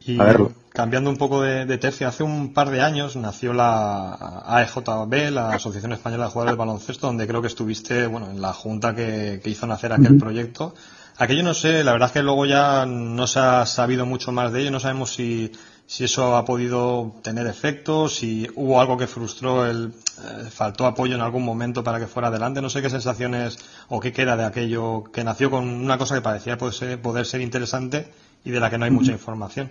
Y 0.00 0.18
cambiando 0.72 1.10
un 1.10 1.18
poco 1.18 1.42
de, 1.42 1.66
de, 1.66 1.76
tercio, 1.76 2.08
hace 2.08 2.22
un 2.22 2.54
par 2.54 2.70
de 2.70 2.80
años 2.80 3.16
nació 3.16 3.52
la 3.52 4.42
AEJB, 4.46 5.30
la 5.30 5.50
Asociación 5.50 5.92
Española 5.92 6.24
de 6.24 6.30
Jugadores 6.30 6.54
de 6.54 6.58
Baloncesto, 6.58 7.06
donde 7.06 7.26
creo 7.26 7.42
que 7.42 7.48
estuviste, 7.48 8.06
bueno, 8.06 8.30
en 8.30 8.40
la 8.40 8.54
junta 8.54 8.94
que, 8.94 9.40
que 9.44 9.50
hizo 9.50 9.66
nacer 9.66 9.92
aquel 9.92 10.16
proyecto. 10.16 10.74
Aquello 11.18 11.42
no 11.42 11.52
sé, 11.52 11.84
la 11.84 11.92
verdad 11.92 12.08
es 12.08 12.12
que 12.12 12.22
luego 12.22 12.46
ya 12.46 12.86
no 12.86 13.26
se 13.26 13.40
ha 13.40 13.66
sabido 13.66 14.06
mucho 14.06 14.32
más 14.32 14.52
de 14.52 14.62
ello, 14.62 14.70
no 14.70 14.80
sabemos 14.80 15.12
si 15.12 15.52
si 15.86 16.04
eso 16.04 16.36
ha 16.36 16.44
podido 16.44 17.12
tener 17.22 17.46
efecto, 17.46 18.08
si 18.08 18.48
hubo 18.54 18.80
algo 18.80 18.96
que 18.96 19.06
frustró, 19.06 19.66
el, 19.66 19.92
eh, 20.22 20.50
faltó 20.50 20.86
apoyo 20.86 21.14
en 21.14 21.20
algún 21.20 21.44
momento 21.44 21.84
para 21.84 21.98
que 21.98 22.06
fuera 22.06 22.28
adelante. 22.28 22.62
No 22.62 22.70
sé 22.70 22.82
qué 22.82 22.90
sensaciones 22.90 23.58
o 23.88 24.00
qué 24.00 24.12
queda 24.12 24.36
de 24.36 24.44
aquello 24.44 25.04
que 25.12 25.24
nació 25.24 25.50
con 25.50 25.68
una 25.68 25.98
cosa 25.98 26.14
que 26.14 26.22
parecía 26.22 26.56
poder 26.56 26.74
ser, 26.74 27.02
poder 27.02 27.26
ser 27.26 27.40
interesante 27.40 28.12
y 28.44 28.50
de 28.50 28.60
la 28.60 28.70
que 28.70 28.78
no 28.78 28.84
hay 28.84 28.90
mucha 28.90 29.12
información. 29.12 29.70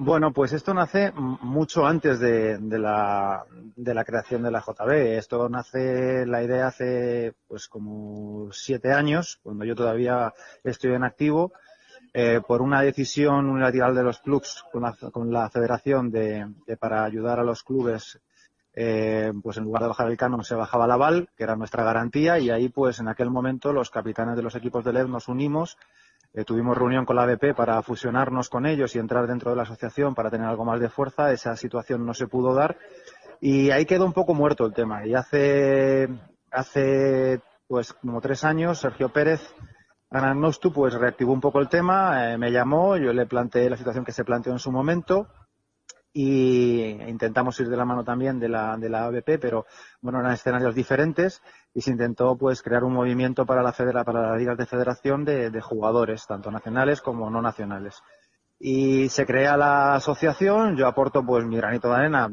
Bueno, 0.00 0.32
pues 0.32 0.52
esto 0.52 0.74
nace 0.74 1.12
mucho 1.12 1.84
antes 1.84 2.20
de, 2.20 2.58
de, 2.58 2.78
la, 2.78 3.44
de 3.74 3.94
la 3.94 4.04
creación 4.04 4.44
de 4.44 4.52
la 4.52 4.60
JB. 4.60 5.18
Esto 5.18 5.48
nace, 5.48 6.24
la 6.24 6.42
idea 6.42 6.68
hace 6.68 7.34
pues 7.48 7.66
como 7.66 8.48
siete 8.52 8.92
años, 8.92 9.40
cuando 9.42 9.64
yo 9.64 9.74
todavía 9.74 10.32
estoy 10.62 10.92
en 10.92 11.02
activo 11.02 11.52
eh, 12.12 12.40
por 12.46 12.62
una 12.62 12.82
decisión 12.82 13.48
unilateral 13.48 13.94
de 13.94 14.02
los 14.02 14.18
clubes 14.20 14.64
con 14.72 14.82
la, 14.82 14.96
con 15.12 15.32
la 15.32 15.50
federación 15.50 16.10
de, 16.10 16.46
para 16.78 17.04
ayudar 17.04 17.40
a 17.40 17.44
los 17.44 17.62
clubes 17.62 18.18
eh, 18.74 19.32
pues 19.42 19.56
en 19.56 19.64
lugar 19.64 19.82
de 19.82 19.88
bajar 19.88 20.08
el 20.08 20.16
canon 20.16 20.44
se 20.44 20.54
bajaba 20.54 20.86
la 20.86 20.94
aval, 20.94 21.28
que 21.36 21.42
era 21.42 21.56
nuestra 21.56 21.82
garantía, 21.82 22.38
y 22.38 22.50
ahí 22.50 22.68
pues 22.68 23.00
en 23.00 23.08
aquel 23.08 23.28
momento 23.28 23.72
los 23.72 23.90
capitanes 23.90 24.36
de 24.36 24.42
los 24.42 24.54
equipos 24.54 24.84
de 24.84 24.92
LED 24.92 25.06
nos 25.06 25.26
unimos, 25.26 25.76
eh, 26.32 26.44
tuvimos 26.44 26.78
reunión 26.78 27.04
con 27.04 27.16
la 27.16 27.22
ABP 27.22 27.56
para 27.56 27.82
fusionarnos 27.82 28.48
con 28.48 28.66
ellos 28.66 28.94
y 28.94 29.00
entrar 29.00 29.26
dentro 29.26 29.50
de 29.50 29.56
la 29.56 29.64
asociación 29.64 30.14
para 30.14 30.30
tener 30.30 30.46
algo 30.46 30.64
más 30.64 30.78
de 30.78 30.88
fuerza, 30.88 31.32
esa 31.32 31.56
situación 31.56 32.06
no 32.06 32.14
se 32.14 32.28
pudo 32.28 32.54
dar 32.54 32.76
y 33.40 33.70
ahí 33.70 33.84
quedó 33.84 34.04
un 34.04 34.12
poco 34.12 34.34
muerto 34.34 34.66
el 34.66 34.72
tema. 34.72 35.06
Y 35.06 35.14
hace, 35.14 36.08
hace 36.50 37.40
pues 37.66 37.92
como 37.92 38.20
tres 38.20 38.44
años 38.44 38.78
Sergio 38.78 39.08
Pérez 39.08 39.40
Nostu 40.10 40.72
pues 40.72 40.94
reactivó 40.94 41.32
un 41.32 41.40
poco 41.40 41.60
el 41.60 41.68
tema, 41.68 42.32
eh, 42.32 42.38
me 42.38 42.50
llamó, 42.50 42.96
yo 42.96 43.12
le 43.12 43.26
planteé 43.26 43.68
la 43.68 43.76
situación 43.76 44.04
que 44.04 44.12
se 44.12 44.24
planteó 44.24 44.52
en 44.52 44.58
su 44.58 44.72
momento 44.72 45.28
y 46.12 46.82
intentamos 47.06 47.60
ir 47.60 47.68
de 47.68 47.76
la 47.76 47.84
mano 47.84 48.02
también 48.02 48.40
de 48.40 48.48
la, 48.48 48.76
de 48.76 48.88
la 48.88 49.04
ABP, 49.04 49.38
pero 49.38 49.66
bueno, 50.00 50.20
eran 50.20 50.32
escenarios 50.32 50.74
diferentes 50.74 51.42
y 51.74 51.82
se 51.82 51.90
intentó 51.90 52.36
pues 52.36 52.62
crear 52.62 52.84
un 52.84 52.94
movimiento 52.94 53.44
para 53.44 53.62
la 53.62 53.72
federa, 53.72 54.04
para 54.04 54.30
las 54.30 54.38
ligas 54.38 54.56
de 54.56 54.66
federación 54.66 55.24
de, 55.24 55.50
de 55.50 55.60
jugadores, 55.60 56.26
tanto 56.26 56.50
nacionales 56.50 57.02
como 57.02 57.30
no 57.30 57.42
nacionales. 57.42 58.02
Y 58.58 59.08
se 59.10 59.24
crea 59.26 59.56
la 59.56 59.94
asociación, 59.94 60.76
yo 60.76 60.88
aporto 60.88 61.24
pues 61.24 61.44
mi 61.44 61.56
granito 61.56 61.88
de 61.88 61.94
arena, 61.94 62.28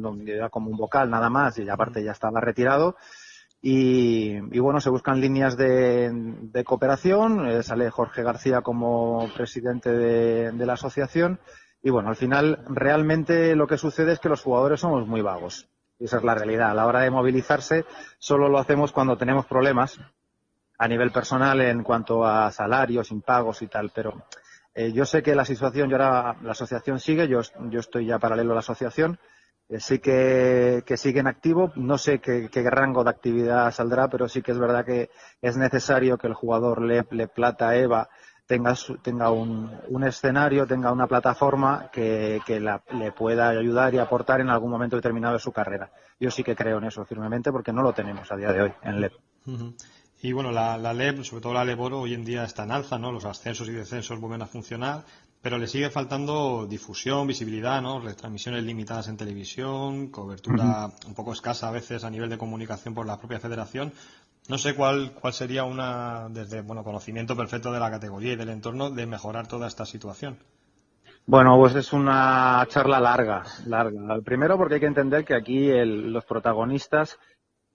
como 0.50 0.72
un 0.72 0.78
vocal 0.78 1.10
nada 1.10 1.30
más, 1.30 1.60
y 1.60 1.70
aparte 1.70 2.04
ya 2.04 2.14
estaba 2.14 2.42
retirado, 2.42 2.96
y, 3.68 4.60
bueno, 4.60 4.80
se 4.80 4.92
buscan 4.92 5.20
líneas 5.20 5.58
de, 5.58 6.64
cooperación. 6.64 7.50
Eh, 7.50 7.64
sale 7.64 7.90
Jorge 7.90 8.22
García 8.22 8.62
como 8.62 9.28
presidente 9.36 9.90
de, 9.92 10.66
la 10.68 10.74
asociación. 10.74 11.40
Y 11.82 11.90
bueno, 11.90 12.10
al 12.10 12.16
final 12.16 12.64
realmente 12.70 13.56
lo 13.56 13.66
que 13.66 13.80
sucede 13.80 14.12
es 14.12 14.20
que 14.20 14.30
los 14.30 14.44
jugadores 14.44 14.82
somos 14.82 15.08
muy 15.08 15.22
vagos. 15.22 15.68
Y 15.98 16.06
esa 16.06 16.18
es 16.18 16.24
la 16.24 16.36
realidad. 16.36 16.70
A 16.70 16.74
la 16.76 16.86
hora 16.86 17.00
de 17.00 17.10
movilizarse 17.10 17.86
solo 18.20 18.50
lo 18.50 18.60
hacemos 18.60 18.92
cuando 18.92 19.18
tenemos 19.18 19.48
problemas 19.48 20.00
a 20.78 20.88
nivel 20.88 21.10
personal 21.10 21.60
en 21.60 21.82
cuanto 21.82 22.24
a 22.24 22.52
salarios, 22.52 23.10
impagos 23.10 23.64
y 23.64 23.68
tal. 23.68 23.92
Pero 23.96 24.28
eh, 24.76 24.92
yo 24.92 25.06
sé 25.06 25.24
que 25.24 25.34
la 25.34 25.44
situación, 25.44 25.90
yo 25.90 25.96
ahora 25.96 26.38
la 26.44 26.52
asociación 26.52 27.00
sigue, 27.00 27.28
yo, 27.28 27.42
yo 27.72 27.80
estoy 27.80 28.06
ya 28.06 28.20
paralelo 28.20 28.52
a 28.52 28.56
la 28.56 28.60
asociación 28.60 29.18
sí 29.80 30.00
que, 30.00 30.84
sigue 30.96 31.20
en 31.20 31.28
activo. 31.28 31.72
No 31.76 31.98
sé 31.98 32.20
qué, 32.20 32.50
rango 32.70 33.04
de 33.04 33.10
actividad 33.10 33.72
saldrá, 33.72 34.08
pero 34.10 34.28
sí 34.28 34.42
que 34.42 34.52
es 34.52 34.60
verdad 34.60 34.86
que 34.86 35.10
es 35.42 35.58
necesario 35.58 36.18
que 36.18 36.28
el 36.28 36.34
jugador 36.34 36.82
Le, 36.82 37.04
Plata 37.28 37.76
Eva 37.76 38.08
tenga, 38.46 38.76
tenga 39.02 39.32
un, 39.32 40.04
escenario, 40.06 40.68
tenga 40.68 40.92
una 40.92 41.08
plataforma 41.08 41.90
que, 41.92 42.42
le 42.92 43.12
pueda 43.12 43.50
ayudar 43.50 43.94
y 43.94 43.98
aportar 43.98 44.42
en 44.42 44.50
algún 44.50 44.72
momento 44.72 44.96
determinado 44.96 45.34
de 45.34 45.40
su 45.40 45.52
carrera. 45.52 45.92
Yo 46.20 46.32
sí 46.32 46.44
que 46.44 46.56
creo 46.56 46.78
en 46.78 46.86
eso 46.86 47.04
firmemente 47.06 47.52
porque 47.52 47.74
no 47.74 47.82
lo 47.82 47.94
tenemos 47.94 48.32
a 48.32 48.38
día 48.38 48.52
de 48.52 48.62
hoy 48.62 48.74
en 48.84 49.02
LEP. 49.02 49.14
Y 50.22 50.32
bueno, 50.32 50.52
la, 50.52 50.78
la 50.78 50.94
LEP, 50.94 51.24
sobre 51.24 51.42
todo 51.42 51.54
la 51.54 51.66
LEP 51.66 51.80
Oro, 51.80 52.00
hoy 52.00 52.14
en 52.14 52.26
día 52.26 52.46
está 52.46 52.64
en 52.64 52.72
alza, 52.72 52.98
¿no? 52.98 53.12
Los 53.12 53.26
ascensos 53.26 53.68
y 53.68 53.74
descensos 53.74 54.20
vuelven 54.20 54.42
a 54.42 54.48
funcionar 54.48 55.04
pero 55.46 55.60
le 55.60 55.68
sigue 55.68 55.92
faltando 55.92 56.66
difusión, 56.66 57.28
visibilidad, 57.28 57.80
¿no? 57.80 58.00
Retransmisiones 58.00 58.64
limitadas 58.64 59.10
en 59.10 59.16
televisión, 59.16 60.08
cobertura 60.08 60.90
un 61.06 61.14
poco 61.14 61.34
escasa 61.34 61.68
a 61.68 61.72
veces 61.72 62.04
a 62.04 62.10
nivel 62.10 62.32
de 62.32 62.40
comunicación 62.40 62.96
por 62.96 63.06
la 63.06 63.20
propia 63.20 63.40
federación. 63.40 63.94
No 64.50 64.58
sé 64.58 64.74
cuál, 64.74 65.12
cuál 65.12 65.34
sería 65.34 65.64
una, 65.64 66.30
desde, 66.30 66.62
bueno, 66.62 66.84
conocimiento 66.84 67.38
perfecto 67.38 67.72
de 67.72 67.80
la 67.80 67.92
categoría 67.92 68.34
y 68.34 68.38
del 68.38 68.50
entorno 68.50 68.90
de 68.90 69.06
mejorar 69.06 69.46
toda 69.46 69.68
esta 69.68 69.86
situación. 69.86 70.40
Bueno, 71.28 71.56
pues 71.60 71.76
es 71.76 71.94
una 71.94 72.66
charla 72.68 73.00
larga, 73.00 73.44
larga. 73.68 74.22
Primero 74.26 74.58
porque 74.58 74.74
hay 74.74 74.80
que 74.80 74.88
entender 74.88 75.26
que 75.26 75.36
aquí 75.36 75.70
los 75.86 76.26
protagonistas 76.26 77.20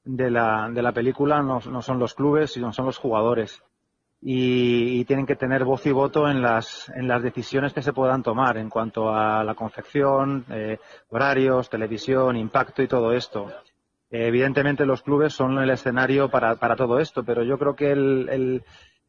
de 0.02 0.28
la, 0.28 0.68
de 0.74 0.82
la 0.82 0.90
película 0.90 1.40
no, 1.40 1.60
no 1.60 1.82
son 1.82 2.00
los 2.00 2.14
clubes, 2.14 2.50
sino 2.50 2.72
son 2.72 2.86
los 2.86 2.98
jugadores 2.98 3.62
y, 4.22 5.04
tienen 5.06 5.26
que 5.26 5.36
tener 5.36 5.64
voz 5.64 5.86
y 5.86 5.92
voto 5.92 6.28
en 6.28 6.42
las, 6.42 6.90
en 6.94 7.08
las 7.08 7.22
decisiones 7.22 7.72
que 7.72 7.82
se 7.82 7.92
puedan 7.92 8.22
tomar 8.22 8.58
en 8.58 8.68
cuanto 8.68 9.14
a 9.14 9.42
la 9.44 9.54
confección, 9.54 10.44
eh, 10.50 10.78
horarios, 11.08 11.70
televisión, 11.70 12.36
impacto 12.36 12.82
y 12.82 12.88
todo 12.88 13.12
esto. 13.12 13.50
evidentemente 14.10 14.84
los 14.84 15.02
clubes 15.02 15.32
son 15.32 15.58
el 15.58 15.70
escenario 15.70 16.28
para, 16.28 16.56
para 16.56 16.76
todo 16.76 16.98
esto, 16.98 17.24
pero 17.24 17.42
yo 17.42 17.58
creo 17.58 17.74
que 17.74 17.92
el, 17.92 18.28
el, 18.30 18.64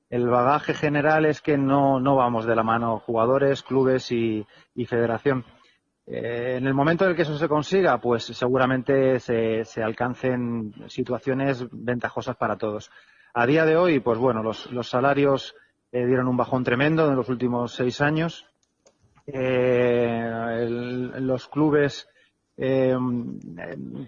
el 0.10 0.28
bagaje 0.28 0.74
general 0.74 1.26
es 1.26 1.42
que 1.42 1.58
no, 1.58 2.00
no 2.00 2.16
vamos 2.16 2.46
de 2.46 2.56
la 2.56 2.64
mano 2.64 3.00
jugadores, 3.00 3.64
clubes 3.64 4.12
y, 4.12 4.46
y 4.76 4.86
federación. 4.86 5.46
Eh, 6.06 6.56
en 6.58 6.68
el 6.68 6.74
momento 6.74 7.06
en 7.06 7.12
el 7.12 7.16
que 7.16 7.22
eso 7.22 7.38
se 7.38 7.48
consiga, 7.48 8.00
pues 8.00 8.24
seguramente 8.24 9.20
se, 9.20 9.64
se 9.66 9.84
alcancen 9.84 10.74
situaciones 10.88 11.66
ventajosas 11.72 12.36
para 12.36 12.58
todos. 12.58 12.92
A 13.34 13.46
día 13.46 13.66
de 13.66 13.78
hoy, 13.78 14.00
pues 14.02 14.18
bueno, 14.18 14.44
los, 14.44 14.70
salarios 14.90 15.56
eh, 15.92 16.06
dieron 16.06 16.28
un 16.28 16.36
bajón 16.36 16.64
tremendo 16.64 17.10
en 17.10 17.16
los 17.16 17.30
últimos 17.30 17.74
seis 17.74 18.02
años. 18.02 18.46
Eh, 19.26 20.68
los 20.68 21.48
clubes 21.48 22.10
eh, 22.58 22.98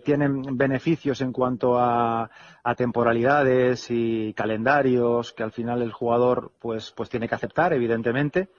tienen 0.03 0.57
beneficios 0.57 1.21
en 1.21 1.31
cuanto 1.31 1.79
a, 1.79 2.29
temporalidades 2.75 3.87
y 3.89 4.33
calendarios 4.33 5.31
que 5.31 5.43
al 5.43 5.51
final 5.51 5.81
el 5.81 5.91
jugador 5.91 6.51
pues 6.59 6.91
pues 6.91 7.09
tiene 7.09 7.29
que 7.29 7.35
aceptar 7.35 7.71
evidentemente. 7.73 8.49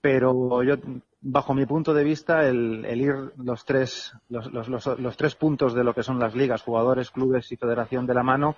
Pero 0.00 0.64
yo 0.64 0.76
bajo 1.20 1.54
mi 1.54 1.64
punto 1.64 1.94
de 1.94 2.02
vista 2.02 2.48
el, 2.48 2.84
ir 2.96 3.14
los 3.36 3.64
tres 3.64 4.12
los, 4.28 4.50
los, 4.50 5.16
tres 5.16 5.36
puntos 5.36 5.74
de 5.74 5.84
lo 5.84 5.94
que 5.94 6.02
son 6.02 6.18
las 6.18 6.34
ligas 6.34 6.62
jugadores 6.62 7.12
clubes 7.12 7.52
y 7.52 7.56
federación 7.56 8.06
de 8.06 8.14
la 8.14 8.24
mano 8.24 8.56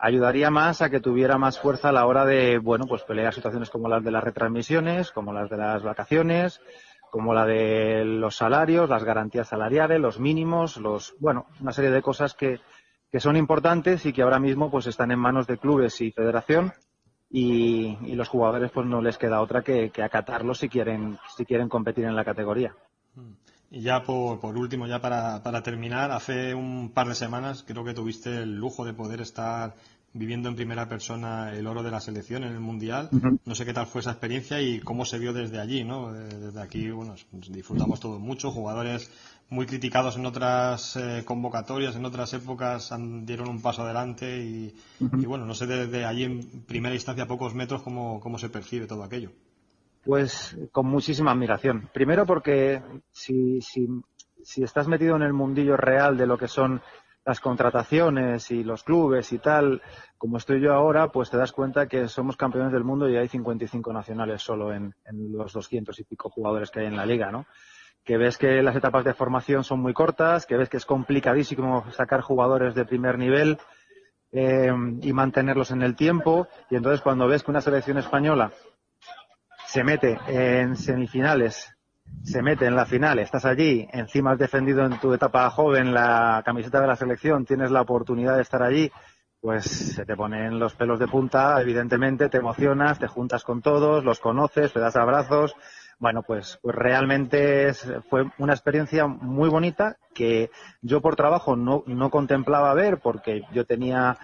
ayudaría 0.00 0.50
más 0.50 0.82
a 0.82 0.90
que 0.90 1.00
tuviera 1.00 1.38
más 1.38 1.60
fuerza 1.60 1.90
a 1.90 1.92
la 1.92 2.06
hora 2.06 2.24
de 2.24 2.58
bueno 2.58 2.86
pues 2.86 3.02
pelear 3.02 3.34
situaciones 3.34 3.70
como 3.70 3.88
las 3.88 4.02
de 4.02 4.10
las 4.10 4.24
retransmisiones 4.24 5.10
como 5.12 5.32
las 5.32 5.50
de 5.50 5.58
las 5.58 5.82
vacaciones 5.82 6.60
como 7.10 7.34
la 7.34 7.44
de 7.44 8.04
los 8.04 8.36
salarios, 8.36 8.88
las 8.88 9.04
garantías 9.04 9.48
salariales, 9.48 10.00
los 10.00 10.18
mínimos, 10.20 10.76
los, 10.76 11.14
bueno, 11.18 11.46
una 11.60 11.72
serie 11.72 11.90
de 11.90 12.02
cosas 12.02 12.34
que, 12.34 12.60
que 13.10 13.20
son 13.20 13.36
importantes 13.36 14.06
y 14.06 14.12
que 14.12 14.22
ahora 14.22 14.38
mismo 14.38 14.70
pues 14.70 14.86
están 14.86 15.10
en 15.10 15.18
manos 15.18 15.46
de 15.46 15.58
clubes 15.58 16.00
y 16.00 16.12
federación 16.12 16.72
y, 17.28 17.98
y 18.02 18.14
los 18.14 18.28
jugadores 18.28 18.70
pues 18.70 18.86
no 18.86 19.02
les 19.02 19.18
queda 19.18 19.40
otra 19.40 19.62
que, 19.62 19.90
que, 19.90 20.02
acatarlos 20.02 20.58
si 20.58 20.68
quieren, 20.68 21.18
si 21.36 21.44
quieren 21.44 21.68
competir 21.68 22.04
en 22.04 22.16
la 22.16 22.24
categoría. 22.24 22.74
Y 23.70 23.82
ya 23.82 24.02
por, 24.02 24.40
por 24.40 24.56
último, 24.56 24.86
ya 24.86 25.00
para, 25.00 25.42
para 25.42 25.62
terminar, 25.62 26.10
hace 26.10 26.54
un 26.54 26.90
par 26.92 27.08
de 27.08 27.14
semanas 27.14 27.64
creo 27.66 27.84
que 27.84 27.94
tuviste 27.94 28.42
el 28.42 28.56
lujo 28.56 28.84
de 28.84 28.94
poder 28.94 29.20
estar 29.20 29.76
viviendo 30.12 30.48
en 30.48 30.56
primera 30.56 30.88
persona 30.88 31.52
el 31.52 31.66
oro 31.66 31.82
de 31.82 31.90
la 31.90 32.00
selección 32.00 32.42
en 32.42 32.52
el 32.52 32.60
Mundial. 32.60 33.08
No 33.44 33.54
sé 33.54 33.64
qué 33.64 33.72
tal 33.72 33.86
fue 33.86 34.00
esa 34.00 34.10
experiencia 34.10 34.60
y 34.60 34.80
cómo 34.80 35.04
se 35.04 35.18
vio 35.18 35.32
desde 35.32 35.60
allí, 35.60 35.84
¿no? 35.84 36.12
Desde 36.12 36.60
aquí, 36.60 36.90
bueno, 36.90 37.14
disfrutamos 37.48 38.00
todos 38.00 38.18
mucho. 38.18 38.50
Jugadores 38.50 39.10
muy 39.50 39.66
criticados 39.66 40.16
en 40.16 40.26
otras 40.26 40.96
eh, 40.96 41.22
convocatorias, 41.24 41.94
en 41.94 42.04
otras 42.04 42.32
épocas, 42.34 42.92
dieron 43.22 43.48
un 43.48 43.62
paso 43.62 43.82
adelante 43.82 44.44
y, 44.44 44.74
bueno, 45.26 45.46
no 45.46 45.54
sé 45.54 45.66
desde 45.66 46.04
allí 46.04 46.24
en 46.24 46.64
primera 46.66 46.94
instancia, 46.94 47.24
a 47.24 47.28
pocos 47.28 47.54
metros, 47.54 47.82
cómo, 47.82 48.20
cómo 48.20 48.38
se 48.38 48.48
percibe 48.48 48.86
todo 48.86 49.04
aquello. 49.04 49.30
Pues 50.04 50.56
con 50.72 50.86
muchísima 50.86 51.32
admiración. 51.32 51.88
Primero 51.92 52.24
porque 52.24 52.82
si, 53.10 53.60
si, 53.60 54.62
estás 54.62 54.88
metido 54.88 55.16
en 55.16 55.22
el 55.22 55.34
mundillo 55.34 55.76
real 55.76 56.16
de 56.16 56.26
lo 56.26 56.38
que 56.38 56.48
son 56.48 56.80
las 57.24 57.40
contrataciones 57.40 58.50
y 58.50 58.64
los 58.64 58.82
clubes 58.82 59.30
y 59.32 59.38
tal, 59.38 59.82
como 60.16 60.38
estoy 60.38 60.60
yo 60.60 60.72
ahora, 60.72 61.08
pues 61.08 61.30
te 61.30 61.36
das 61.36 61.52
cuenta 61.52 61.86
que 61.86 62.08
somos 62.08 62.38
campeones 62.38 62.72
del 62.72 62.82
mundo 62.82 63.10
y 63.10 63.16
hay 63.16 63.28
55 63.28 63.92
nacionales 63.92 64.42
solo 64.42 64.72
en, 64.72 64.94
los 65.12 65.52
200 65.52 65.98
y 65.98 66.04
pico 66.04 66.30
jugadores 66.30 66.70
que 66.70 66.80
hay 66.80 66.86
en 66.86 66.96
la 66.96 67.04
liga, 67.04 67.30
¿no? 67.30 67.44
Que 68.02 68.16
ves 68.16 68.38
que 68.38 68.62
las 68.62 68.74
etapas 68.74 69.04
de 69.04 69.12
formación 69.12 69.64
son 69.64 69.80
muy 69.80 69.92
cortas, 69.92 70.46
que 70.46 70.56
ves 70.56 70.70
que 70.70 70.78
es 70.78 70.86
complicadísimo 70.86 71.84
sacar 71.92 72.22
jugadores 72.22 72.74
de 72.74 72.86
primer 72.86 73.18
nivel 73.18 73.58
eh, 74.32 74.72
y 75.02 75.12
mantenerlos 75.12 75.70
en 75.72 75.82
el 75.82 75.94
tiempo. 75.94 76.48
Y 76.70 76.76
entonces 76.76 77.02
cuando 77.02 77.28
ves 77.28 77.42
que 77.42 77.50
una 77.50 77.60
selección 77.60 77.98
española 77.98 78.50
se 79.70 79.84
mete 79.84 80.18
en 80.26 80.74
semifinales. 80.74 81.72
Se 82.24 82.42
mete 82.42 82.66
en 82.66 82.74
la 82.74 82.86
final, 82.86 83.20
estás 83.20 83.44
allí, 83.44 83.88
encima 83.92 84.32
has 84.32 84.38
defendido 84.38 84.84
en 84.84 84.98
tu 84.98 85.14
etapa 85.14 85.48
joven 85.50 85.94
la 85.94 86.42
camiseta 86.44 86.80
de 86.80 86.88
la 86.88 86.96
selección, 86.96 87.46
tienes 87.46 87.70
la 87.70 87.82
oportunidad 87.82 88.34
de 88.34 88.42
estar 88.42 88.64
allí, 88.64 88.90
pues 89.40 89.64
se 89.66 90.04
te 90.04 90.16
ponen 90.16 90.58
los 90.58 90.74
pelos 90.74 90.98
de 90.98 91.06
punta, 91.06 91.60
evidentemente, 91.60 92.28
te 92.28 92.38
emocionas, 92.38 92.98
te 92.98 93.06
juntas 93.06 93.44
con 93.44 93.62
todos, 93.62 94.02
los 94.02 94.18
conoces, 94.18 94.72
te 94.72 94.80
das 94.80 94.96
abrazos. 94.96 95.54
Bueno, 96.00 96.24
pues, 96.24 96.58
pues 96.60 96.74
realmente 96.74 97.72
fue 98.08 98.24
una 98.38 98.54
experiencia 98.54 99.06
muy 99.06 99.48
bonita 99.48 99.98
que 100.12 100.50
yo 100.82 101.00
por 101.00 101.14
trabajo 101.14 101.54
no, 101.54 101.84
no 101.86 102.10
contemplaba 102.10 102.74
ver 102.74 102.98
porque 102.98 103.42
yo 103.52 103.64
tenía 103.64 104.18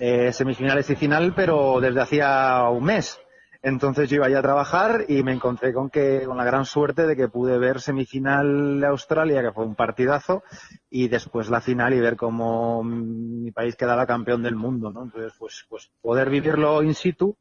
eh, 0.00 0.32
semifinales 0.32 0.90
y 0.90 0.96
final, 0.96 1.32
pero 1.36 1.80
desde 1.80 2.00
hacía 2.00 2.64
un 2.70 2.84
mes. 2.84 3.20
Entonces 3.62 4.08
yo 4.08 4.16
iba 4.16 4.26
a 4.38 4.42
trabajar 4.42 5.04
y 5.08 5.22
me 5.22 5.32
encontré 5.32 5.74
con 5.74 5.90
que 5.90 6.22
con 6.24 6.38
la 6.38 6.44
gran 6.44 6.64
suerte 6.64 7.06
de 7.06 7.14
que 7.14 7.28
pude 7.28 7.58
ver 7.58 7.80
semifinal 7.80 8.80
de 8.80 8.86
Australia, 8.86 9.42
que 9.42 9.52
fue 9.52 9.66
un 9.66 9.74
partidazo, 9.74 10.42
y 10.88 11.08
después 11.08 11.50
la 11.50 11.60
final 11.60 11.92
y 11.92 12.00
ver 12.00 12.16
cómo 12.16 12.82
mi 12.82 13.50
país 13.52 13.76
quedaba 13.76 14.06
campeón 14.06 14.42
del 14.42 14.56
mundo, 14.56 14.90
¿no? 14.90 15.02
Entonces, 15.02 15.34
pues, 15.38 15.66
pues 15.68 15.90
poder 16.00 16.30
vivirlo 16.30 16.82
in 16.82 16.94
situ 16.94 17.36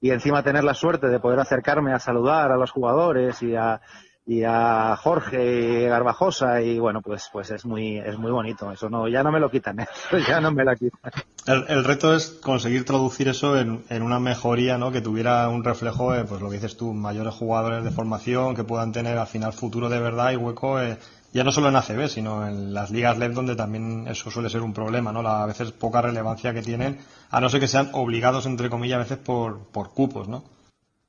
y 0.00 0.10
encima 0.10 0.44
tener 0.44 0.62
la 0.62 0.74
suerte 0.74 1.08
de 1.08 1.18
poder 1.18 1.40
acercarme 1.40 1.92
a 1.92 1.98
saludar 1.98 2.52
a 2.52 2.56
los 2.56 2.70
jugadores 2.70 3.42
y 3.42 3.56
a, 3.56 3.80
y 4.26 4.42
a 4.42 4.96
Jorge 4.96 5.86
Garbajosa 5.88 6.60
y 6.60 6.80
bueno 6.80 7.00
pues 7.00 7.30
pues 7.32 7.52
es 7.52 7.64
muy 7.64 7.98
es 7.98 8.18
muy 8.18 8.32
bonito. 8.32 8.72
Eso 8.72 8.90
no 8.90 9.06
ya 9.06 9.22
no 9.22 9.30
me 9.30 9.38
lo 9.38 9.50
quitan 9.50 9.78
eso 10.08 10.18
ya 10.18 10.40
no 10.40 10.50
me 10.50 10.64
la 10.64 10.74
quitan. 10.74 11.12
El, 11.46 11.84
reto 11.84 12.12
es 12.12 12.30
conseguir 12.42 12.84
traducir 12.84 13.28
eso 13.28 13.56
en, 13.56 13.84
en, 13.88 14.02
una 14.02 14.18
mejoría 14.18 14.78
no 14.78 14.90
que 14.90 15.00
tuviera 15.00 15.48
un 15.48 15.62
reflejo 15.62 16.12
eh, 16.12 16.24
pues 16.24 16.40
lo 16.40 16.48
que 16.48 16.56
dices 16.56 16.76
tú 16.76 16.92
mayores 16.92 17.34
jugadores 17.34 17.84
de 17.84 17.92
formación 17.92 18.56
que 18.56 18.64
puedan 18.64 18.90
tener 18.90 19.16
al 19.16 19.28
final 19.28 19.52
futuro 19.52 19.88
de 19.88 20.00
verdad 20.00 20.32
y 20.32 20.36
hueco 20.36 20.80
eh, 20.80 20.98
ya 21.32 21.44
no 21.44 21.52
solo 21.52 21.68
en 21.68 21.76
ACB 21.76 22.08
sino 22.08 22.48
en 22.48 22.74
las 22.74 22.90
ligas 22.90 23.18
LEV 23.18 23.32
donde 23.32 23.54
también 23.54 24.08
eso 24.08 24.32
suele 24.32 24.50
ser 24.50 24.62
un 24.62 24.72
problema 24.72 25.12
no 25.12 25.22
la, 25.22 25.44
a 25.44 25.46
veces 25.46 25.70
poca 25.70 26.02
relevancia 26.02 26.52
que 26.52 26.62
tienen 26.62 26.98
a 27.30 27.40
no 27.40 27.48
ser 27.48 27.60
que 27.60 27.68
sean 27.68 27.90
obligados 27.92 28.46
entre 28.46 28.68
comillas 28.68 28.96
a 28.96 29.02
veces 29.02 29.18
por 29.18 29.60
por 29.68 29.90
cupos 29.90 30.26
no 30.26 30.55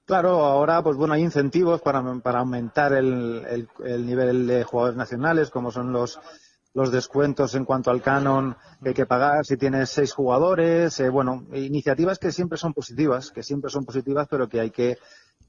Claro, 0.08 0.46
ahora 0.46 0.82
pues 0.82 0.96
bueno 0.96 1.16
hay 1.16 1.22
incentivos 1.22 1.82
para, 1.82 2.02
para 2.24 2.40
aumentar 2.40 2.94
el, 2.94 3.68
el, 3.84 4.06
nivel 4.06 4.48
de 4.48 4.64
jugadores 4.64 4.96
nacionales, 4.96 5.50
como 5.50 5.70
son 5.70 5.92
los 5.92 6.18
los 6.74 6.94
descuentos 6.94 7.56
en 7.56 7.66
cuanto 7.66 7.92
al 7.92 8.02
canon 8.02 8.56
que 8.82 8.90
hay 8.90 8.96
que 8.96 9.06
pagar 9.06 9.44
si 9.46 9.58
tienes 9.58 9.90
seis 9.90 10.14
jugadores, 10.14 10.98
eh, 11.02 11.10
bueno, 11.10 11.46
iniciativas 11.52 12.20
que 12.20 12.32
siempre 12.32 12.58
son 12.58 12.74
positivas, 12.74 13.32
que 13.32 13.44
siempre 13.44 13.70
son 13.70 13.84
positivas, 13.84 14.28
pero 14.30 14.48
que 14.48 14.62
hay 14.62 14.70
que, 14.70 14.98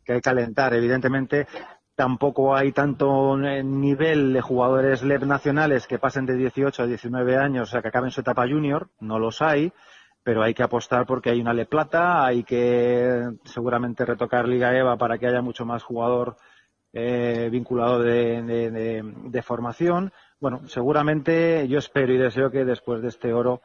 que 0.05 0.14
hay 0.14 0.21
que 0.21 0.31
alentar. 0.31 0.75
Evidentemente, 0.75 1.47
tampoco 1.94 2.57
hay 2.57 2.73
tanto 2.73 3.37
nivel 3.37 4.33
de 4.33 4.40
jugadores 4.40 5.03
LEP 5.03 5.23
nacionales 5.23 5.87
que 5.87 5.99
pasen 5.99 6.27
de 6.27 6.35
18 6.35 6.83
a 6.83 6.87
19 6.87 7.37
años, 7.37 7.68
o 7.68 7.71
sea, 7.71 7.83
que 7.83 7.88
acaben 7.88 8.11
su 8.11 8.23
etapa 8.23 8.49
junior, 8.49 8.88
no 8.99 9.21
los 9.21 9.40
hay 9.40 9.73
pero 10.29 10.43
hay 10.43 10.53
que 10.53 10.62
apostar 10.62 11.07
porque 11.07 11.31
hay 11.31 11.41
una 11.41 11.55
Le 11.55 11.64
Plata, 11.64 12.27
hay 12.27 12.45
que 12.45 13.31
seguramente 13.45 14.05
retocar 14.05 14.47
Liga 14.47 14.77
EVA 14.77 14.99
para 14.99 15.17
que 15.17 15.27
haya 15.27 15.41
mucho 15.41 15.64
más 15.64 15.83
jugador 15.83 16.37
eh, 16.93 17.49
vinculado 17.51 18.03
de, 18.03 19.43
formación. 19.43 20.12
Bueno, 20.38 20.69
seguramente 20.69 21.67
yo 21.67 21.79
espero 21.79 22.12
y 22.12 22.19
deseo 22.19 22.51
que 22.51 22.67
después 22.67 23.01
de 23.01 23.09
este 23.09 23.33
oro, 23.33 23.62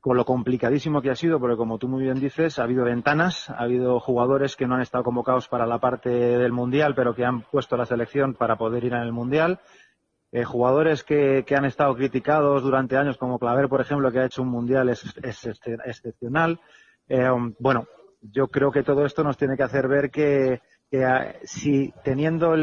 con 0.00 0.16
lo 0.16 0.24
complicadísimo 0.24 1.02
que 1.02 1.10
ha 1.10 1.16
sido, 1.16 1.40
porque 1.40 1.56
como 1.56 1.78
tú 1.78 1.88
muy 1.88 2.04
bien 2.04 2.20
dices, 2.20 2.60
ha 2.60 2.62
habido 2.62 2.84
ventanas, 2.84 3.50
ha 3.50 3.64
habido 3.64 3.98
jugadores 3.98 4.54
que 4.54 4.68
no 4.68 4.76
han 4.76 4.82
estado 4.82 5.02
convocados 5.02 5.48
para 5.48 5.66
la 5.66 5.80
parte 5.80 6.10
del 6.10 6.52
Mundial, 6.52 6.94
pero 6.94 7.12
que 7.12 7.24
han 7.24 7.42
puesto 7.42 7.76
la 7.76 7.86
selección 7.86 8.34
para 8.34 8.54
poder 8.54 8.84
ir 8.84 8.94
el 8.94 9.10
Mundial 9.10 9.58
eh, 10.30 10.44
jugadores 10.44 11.04
que, 11.04 11.44
han 11.56 11.64
estado 11.64 11.96
criticados 11.96 12.62
durante 12.62 12.98
años, 12.98 13.16
como 13.16 13.38
Claver, 13.38 13.68
por 13.68 13.80
ejemplo, 13.80 14.12
que 14.12 14.18
ha 14.18 14.26
hecho 14.26 14.42
un 14.42 14.48
mundial 14.48 14.90
es, 14.90 15.02
excepcional. 15.22 16.60
Eh, 17.08 17.30
bueno, 17.58 17.86
yo 18.20 18.48
creo 18.48 18.70
que 18.70 18.82
todo 18.82 19.06
esto 19.06 19.24
nos 19.24 19.38
tiene 19.38 19.56
que 19.56 19.62
hacer 19.62 19.88
ver 19.88 20.10
que, 20.10 20.60
ah, 21.02 21.32
si 21.44 21.94
teniendo 22.04 22.54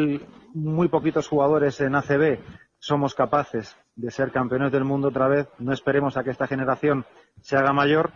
muy 0.53 0.89
poquitos 0.89 1.27
jugadores 1.27 1.81
en 1.81 1.95
ACB 1.95 2.39
somos 2.77 3.15
capaces 3.15 3.75
de 3.95 4.11
ser 4.11 4.31
campeones 4.31 4.71
del 4.71 4.83
mundo 4.83 5.07
otra 5.07 5.27
vez, 5.27 5.47
no 5.57 5.73
esperemos 5.73 6.17
a 6.17 6.23
que 6.23 6.29
esta 6.29 6.45
generación 6.45 7.03
se 7.41 7.57
haga 7.57 7.73
mayor 7.73 8.11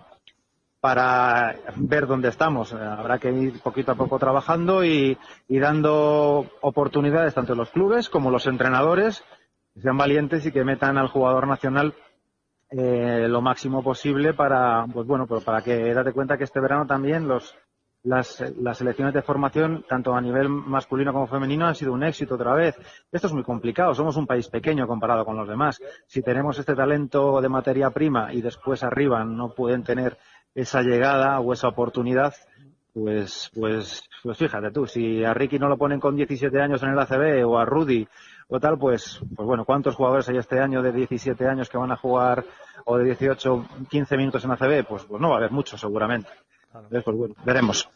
para 0.79 1.55
ver 1.75 2.05
dónde 2.05 2.29
estamos. 2.29 2.71
Habrá 2.73 3.17
que 3.17 3.31
ir 3.31 3.59
poquito 3.61 3.93
a 3.93 3.95
poco 3.95 4.19
trabajando 4.19 4.85
y 4.85 5.17
dando 5.47 6.45
oportunidades 6.61 7.33
tanto 7.33 7.53
a 7.53 7.55
los 7.55 7.71
clubes 7.71 8.09
como 8.09 8.29
a 8.29 8.31
los 8.31 8.45
entrenadores 8.45 9.23
sean 9.81 9.97
valientes 9.97 10.45
y 10.45 10.51
que 10.51 10.63
metan 10.63 10.97
al 10.97 11.07
jugador 11.07 11.47
nacional 11.47 11.93
eh, 12.71 13.27
lo 13.27 13.41
máximo 13.41 13.83
posible 13.83 14.33
para, 14.33 14.85
pues 14.93 15.07
bueno, 15.07 15.25
pues 15.25 15.43
para 15.43 15.61
que 15.61 15.93
date 15.93 16.13
cuenta 16.13 16.37
que 16.37 16.43
este 16.43 16.59
verano 16.59 16.85
también 16.85 17.27
los, 17.27 17.55
las, 18.03 18.43
las 18.57 18.77
selecciones 18.77 19.13
de 19.13 19.21
formación, 19.21 19.83
tanto 19.87 20.13
a 20.13 20.21
nivel 20.21 20.49
masculino 20.49 21.11
como 21.11 21.27
femenino, 21.27 21.65
han 21.65 21.75
sido 21.75 21.93
un 21.93 22.03
éxito 22.03 22.35
otra 22.35 22.53
vez. 22.53 22.75
Esto 23.11 23.27
es 23.27 23.33
muy 23.33 23.43
complicado. 23.43 23.93
Somos 23.93 24.17
un 24.17 24.27
país 24.27 24.47
pequeño 24.49 24.87
comparado 24.87 25.25
con 25.25 25.35
los 25.35 25.47
demás. 25.47 25.81
Si 26.05 26.21
tenemos 26.21 26.59
este 26.59 26.75
talento 26.75 27.41
de 27.41 27.49
materia 27.49 27.89
prima 27.89 28.33
y 28.33 28.41
después 28.41 28.83
arriba 28.83 29.23
no 29.23 29.53
pueden 29.53 29.83
tener 29.83 30.17
esa 30.53 30.81
llegada 30.81 31.39
o 31.39 31.53
esa 31.53 31.69
oportunidad, 31.69 32.33
pues, 32.93 33.51
pues, 33.53 34.03
pues 34.23 34.37
fíjate 34.37 34.71
tú, 34.71 34.85
si 34.85 35.23
a 35.23 35.33
Ricky 35.33 35.59
no 35.59 35.69
lo 35.69 35.77
ponen 35.77 35.99
con 35.99 36.15
17 36.15 36.59
años 36.59 36.81
en 36.83 36.89
el 36.89 36.99
ACB 36.99 37.47
o 37.47 37.57
a 37.57 37.65
Rudy 37.65 38.07
o 38.49 38.59
tal, 38.59 38.77
pues, 38.77 39.21
pues 39.35 39.45
bueno, 39.45 39.63
¿cuántos 39.63 39.95
jugadores 39.95 40.27
hay 40.29 40.37
este 40.37 40.59
año 40.59 40.81
de 40.81 40.91
17 40.91 41.47
años 41.47 41.69
que 41.69 41.77
van 41.77 41.91
a 41.91 41.97
jugar 41.97 42.43
o 42.85 42.97
de 42.97 43.05
18, 43.05 43.65
15 43.89 44.17
minutos 44.17 44.43
en 44.43 44.51
ACB? 44.51 44.87
Pues, 44.87 45.03
pues 45.03 45.21
no 45.21 45.29
va 45.29 45.35
a 45.35 45.37
haber 45.37 45.51
muchos 45.51 45.79
seguramente. 45.79 46.29
Entonces, 46.73 47.03
pues 47.03 47.17
bueno, 47.17 47.35
veremos. 47.45 47.89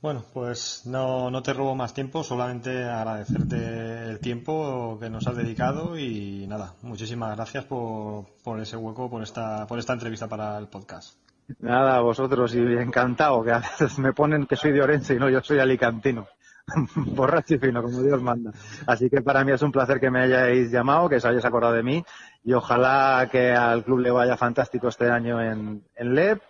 Bueno, 0.00 0.24
pues 0.32 0.82
no, 0.86 1.28
no 1.30 1.42
te 1.42 1.52
robo 1.52 1.74
más 1.74 1.92
tiempo, 1.92 2.22
solamente 2.22 2.84
agradecerte 2.84 4.10
el 4.10 4.20
tiempo 4.20 4.96
que 5.00 5.10
nos 5.10 5.26
has 5.26 5.36
dedicado 5.36 5.98
y 5.98 6.46
nada, 6.46 6.74
muchísimas 6.82 7.34
gracias 7.34 7.64
por, 7.64 8.26
por 8.44 8.60
ese 8.60 8.76
hueco, 8.76 9.10
por 9.10 9.24
esta, 9.24 9.66
por 9.66 9.78
esta 9.78 9.94
entrevista 9.94 10.28
para 10.28 10.56
el 10.58 10.68
podcast. 10.68 11.18
Nada, 11.60 11.96
a 11.96 12.00
vosotros 12.00 12.54
y 12.54 12.60
encantado, 12.60 13.42
que 13.42 13.50
a 13.50 13.58
veces 13.58 13.98
me 13.98 14.12
ponen 14.12 14.46
que 14.46 14.54
soy 14.54 14.70
de 14.70 14.82
Orense 14.82 15.14
y 15.14 15.18
no, 15.18 15.30
yo 15.30 15.40
soy 15.40 15.58
alicantino. 15.58 16.28
Borracho 16.96 17.54
y 17.54 17.58
fino, 17.58 17.82
como 17.82 18.02
Dios 18.02 18.22
manda. 18.22 18.52
Así 18.86 19.08
que 19.08 19.22
para 19.22 19.44
mí 19.44 19.52
es 19.52 19.62
un 19.62 19.72
placer 19.72 20.00
que 20.00 20.10
me 20.10 20.20
hayáis 20.20 20.70
llamado, 20.70 21.08
que 21.08 21.16
os 21.16 21.24
hayáis 21.24 21.44
acordado 21.44 21.74
de 21.74 21.82
mí 21.82 22.04
y 22.44 22.52
ojalá 22.52 23.28
que 23.30 23.52
al 23.52 23.84
club 23.84 24.00
le 24.00 24.10
vaya 24.10 24.36
fantástico 24.36 24.88
este 24.88 25.10
año 25.10 25.40
en, 25.40 25.82
en 25.94 26.14
LEP. 26.14 26.42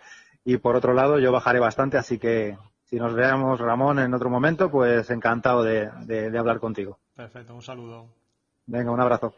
Y 0.44 0.56
por 0.56 0.76
otro 0.76 0.94
lado, 0.94 1.18
yo 1.18 1.30
bajaré 1.30 1.58
bastante, 1.58 1.98
así 1.98 2.18
que 2.18 2.56
si 2.84 2.96
nos 2.96 3.14
veamos, 3.14 3.60
Ramón, 3.60 3.98
en 3.98 4.14
otro 4.14 4.30
momento, 4.30 4.70
pues 4.70 5.10
encantado 5.10 5.62
de, 5.62 5.90
de, 6.06 6.30
de 6.30 6.38
hablar 6.38 6.58
contigo. 6.58 6.98
Perfecto, 7.14 7.54
un 7.54 7.62
saludo. 7.62 8.06
Venga, 8.66 8.90
un 8.90 9.00
abrazo. 9.00 9.34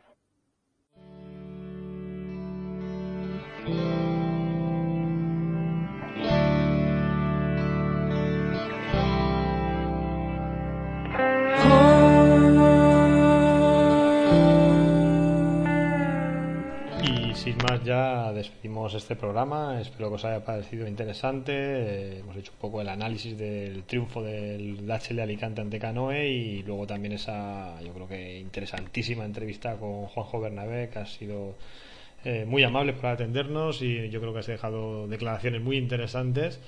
Sin 17.41 17.57
más 17.57 17.83
ya 17.85 18.33
despedimos 18.35 18.93
este 18.93 19.17
programa. 19.17 19.81
Espero 19.81 20.11
que 20.11 20.17
os 20.17 20.25
haya 20.27 20.45
parecido 20.45 20.87
interesante. 20.87 21.53
Eh, 21.55 22.19
hemos 22.19 22.37
hecho 22.37 22.53
un 22.53 22.59
poco 22.59 22.83
el 22.83 22.89
análisis 22.91 23.39
del 23.39 23.85
triunfo 23.85 24.23
del 24.23 24.87
HL 24.87 25.21
Alicante 25.21 25.63
ante 25.63 25.79
Canoe 25.79 26.29
y 26.29 26.63
luego 26.65 26.87
también 26.87 27.15
esa, 27.15 27.81
yo 27.81 27.95
creo 27.95 28.07
que 28.07 28.39
interesantísima 28.41 29.25
entrevista 29.25 29.77
con 29.77 30.05
Juanjo 30.09 30.39
Bernabé, 30.39 30.91
que 30.91 30.99
ha 30.99 31.07
sido 31.07 31.55
eh, 32.27 32.45
muy 32.47 32.63
amable 32.63 32.93
por 32.93 33.07
atendernos 33.07 33.81
y 33.81 34.11
yo 34.11 34.21
creo 34.21 34.35
que 34.35 34.41
has 34.41 34.47
dejado 34.47 35.09
declaraciones 35.09 35.63
muy 35.63 35.79
interesantes. 35.79 36.61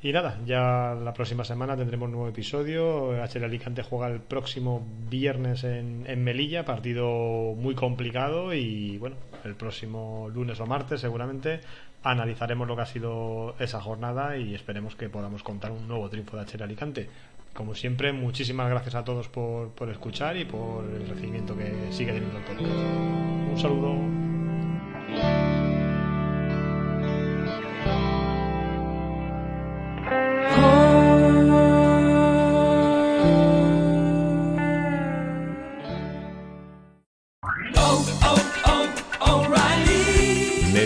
Y 0.00 0.12
nada, 0.12 0.38
ya 0.46 0.94
la 0.94 1.12
próxima 1.12 1.42
semana 1.42 1.76
tendremos 1.76 2.06
un 2.06 2.12
nuevo 2.12 2.28
episodio. 2.28 3.10
HL 3.12 3.44
Alicante 3.44 3.82
juega 3.82 4.06
el 4.06 4.20
próximo 4.20 4.86
viernes 5.10 5.64
en, 5.64 6.04
en, 6.06 6.22
Melilla, 6.22 6.64
partido 6.64 7.54
muy 7.56 7.74
complicado. 7.74 8.54
Y 8.54 8.96
bueno, 8.98 9.16
el 9.44 9.56
próximo 9.56 10.28
lunes 10.32 10.60
o 10.60 10.66
martes 10.66 11.00
seguramente 11.00 11.60
analizaremos 12.04 12.68
lo 12.68 12.76
que 12.76 12.82
ha 12.82 12.86
sido 12.86 13.56
esa 13.58 13.80
jornada 13.80 14.36
y 14.36 14.54
esperemos 14.54 14.94
que 14.94 15.08
podamos 15.08 15.42
contar 15.42 15.72
un 15.72 15.88
nuevo 15.88 16.08
triunfo 16.08 16.36
de 16.36 16.44
HL 16.44 16.62
Alicante. 16.62 17.08
Como 17.52 17.74
siempre, 17.74 18.12
muchísimas 18.12 18.70
gracias 18.70 18.94
a 18.94 19.02
todos 19.02 19.28
por, 19.28 19.70
por 19.70 19.90
escuchar 19.90 20.36
y 20.36 20.44
por 20.44 20.84
el 20.84 21.08
recibimiento 21.08 21.56
que 21.56 21.72
sigue 21.90 22.12
teniendo 22.12 22.38
el 22.38 22.44
podcast. 22.44 22.70
Un 22.70 23.58
saludo. 23.58 24.27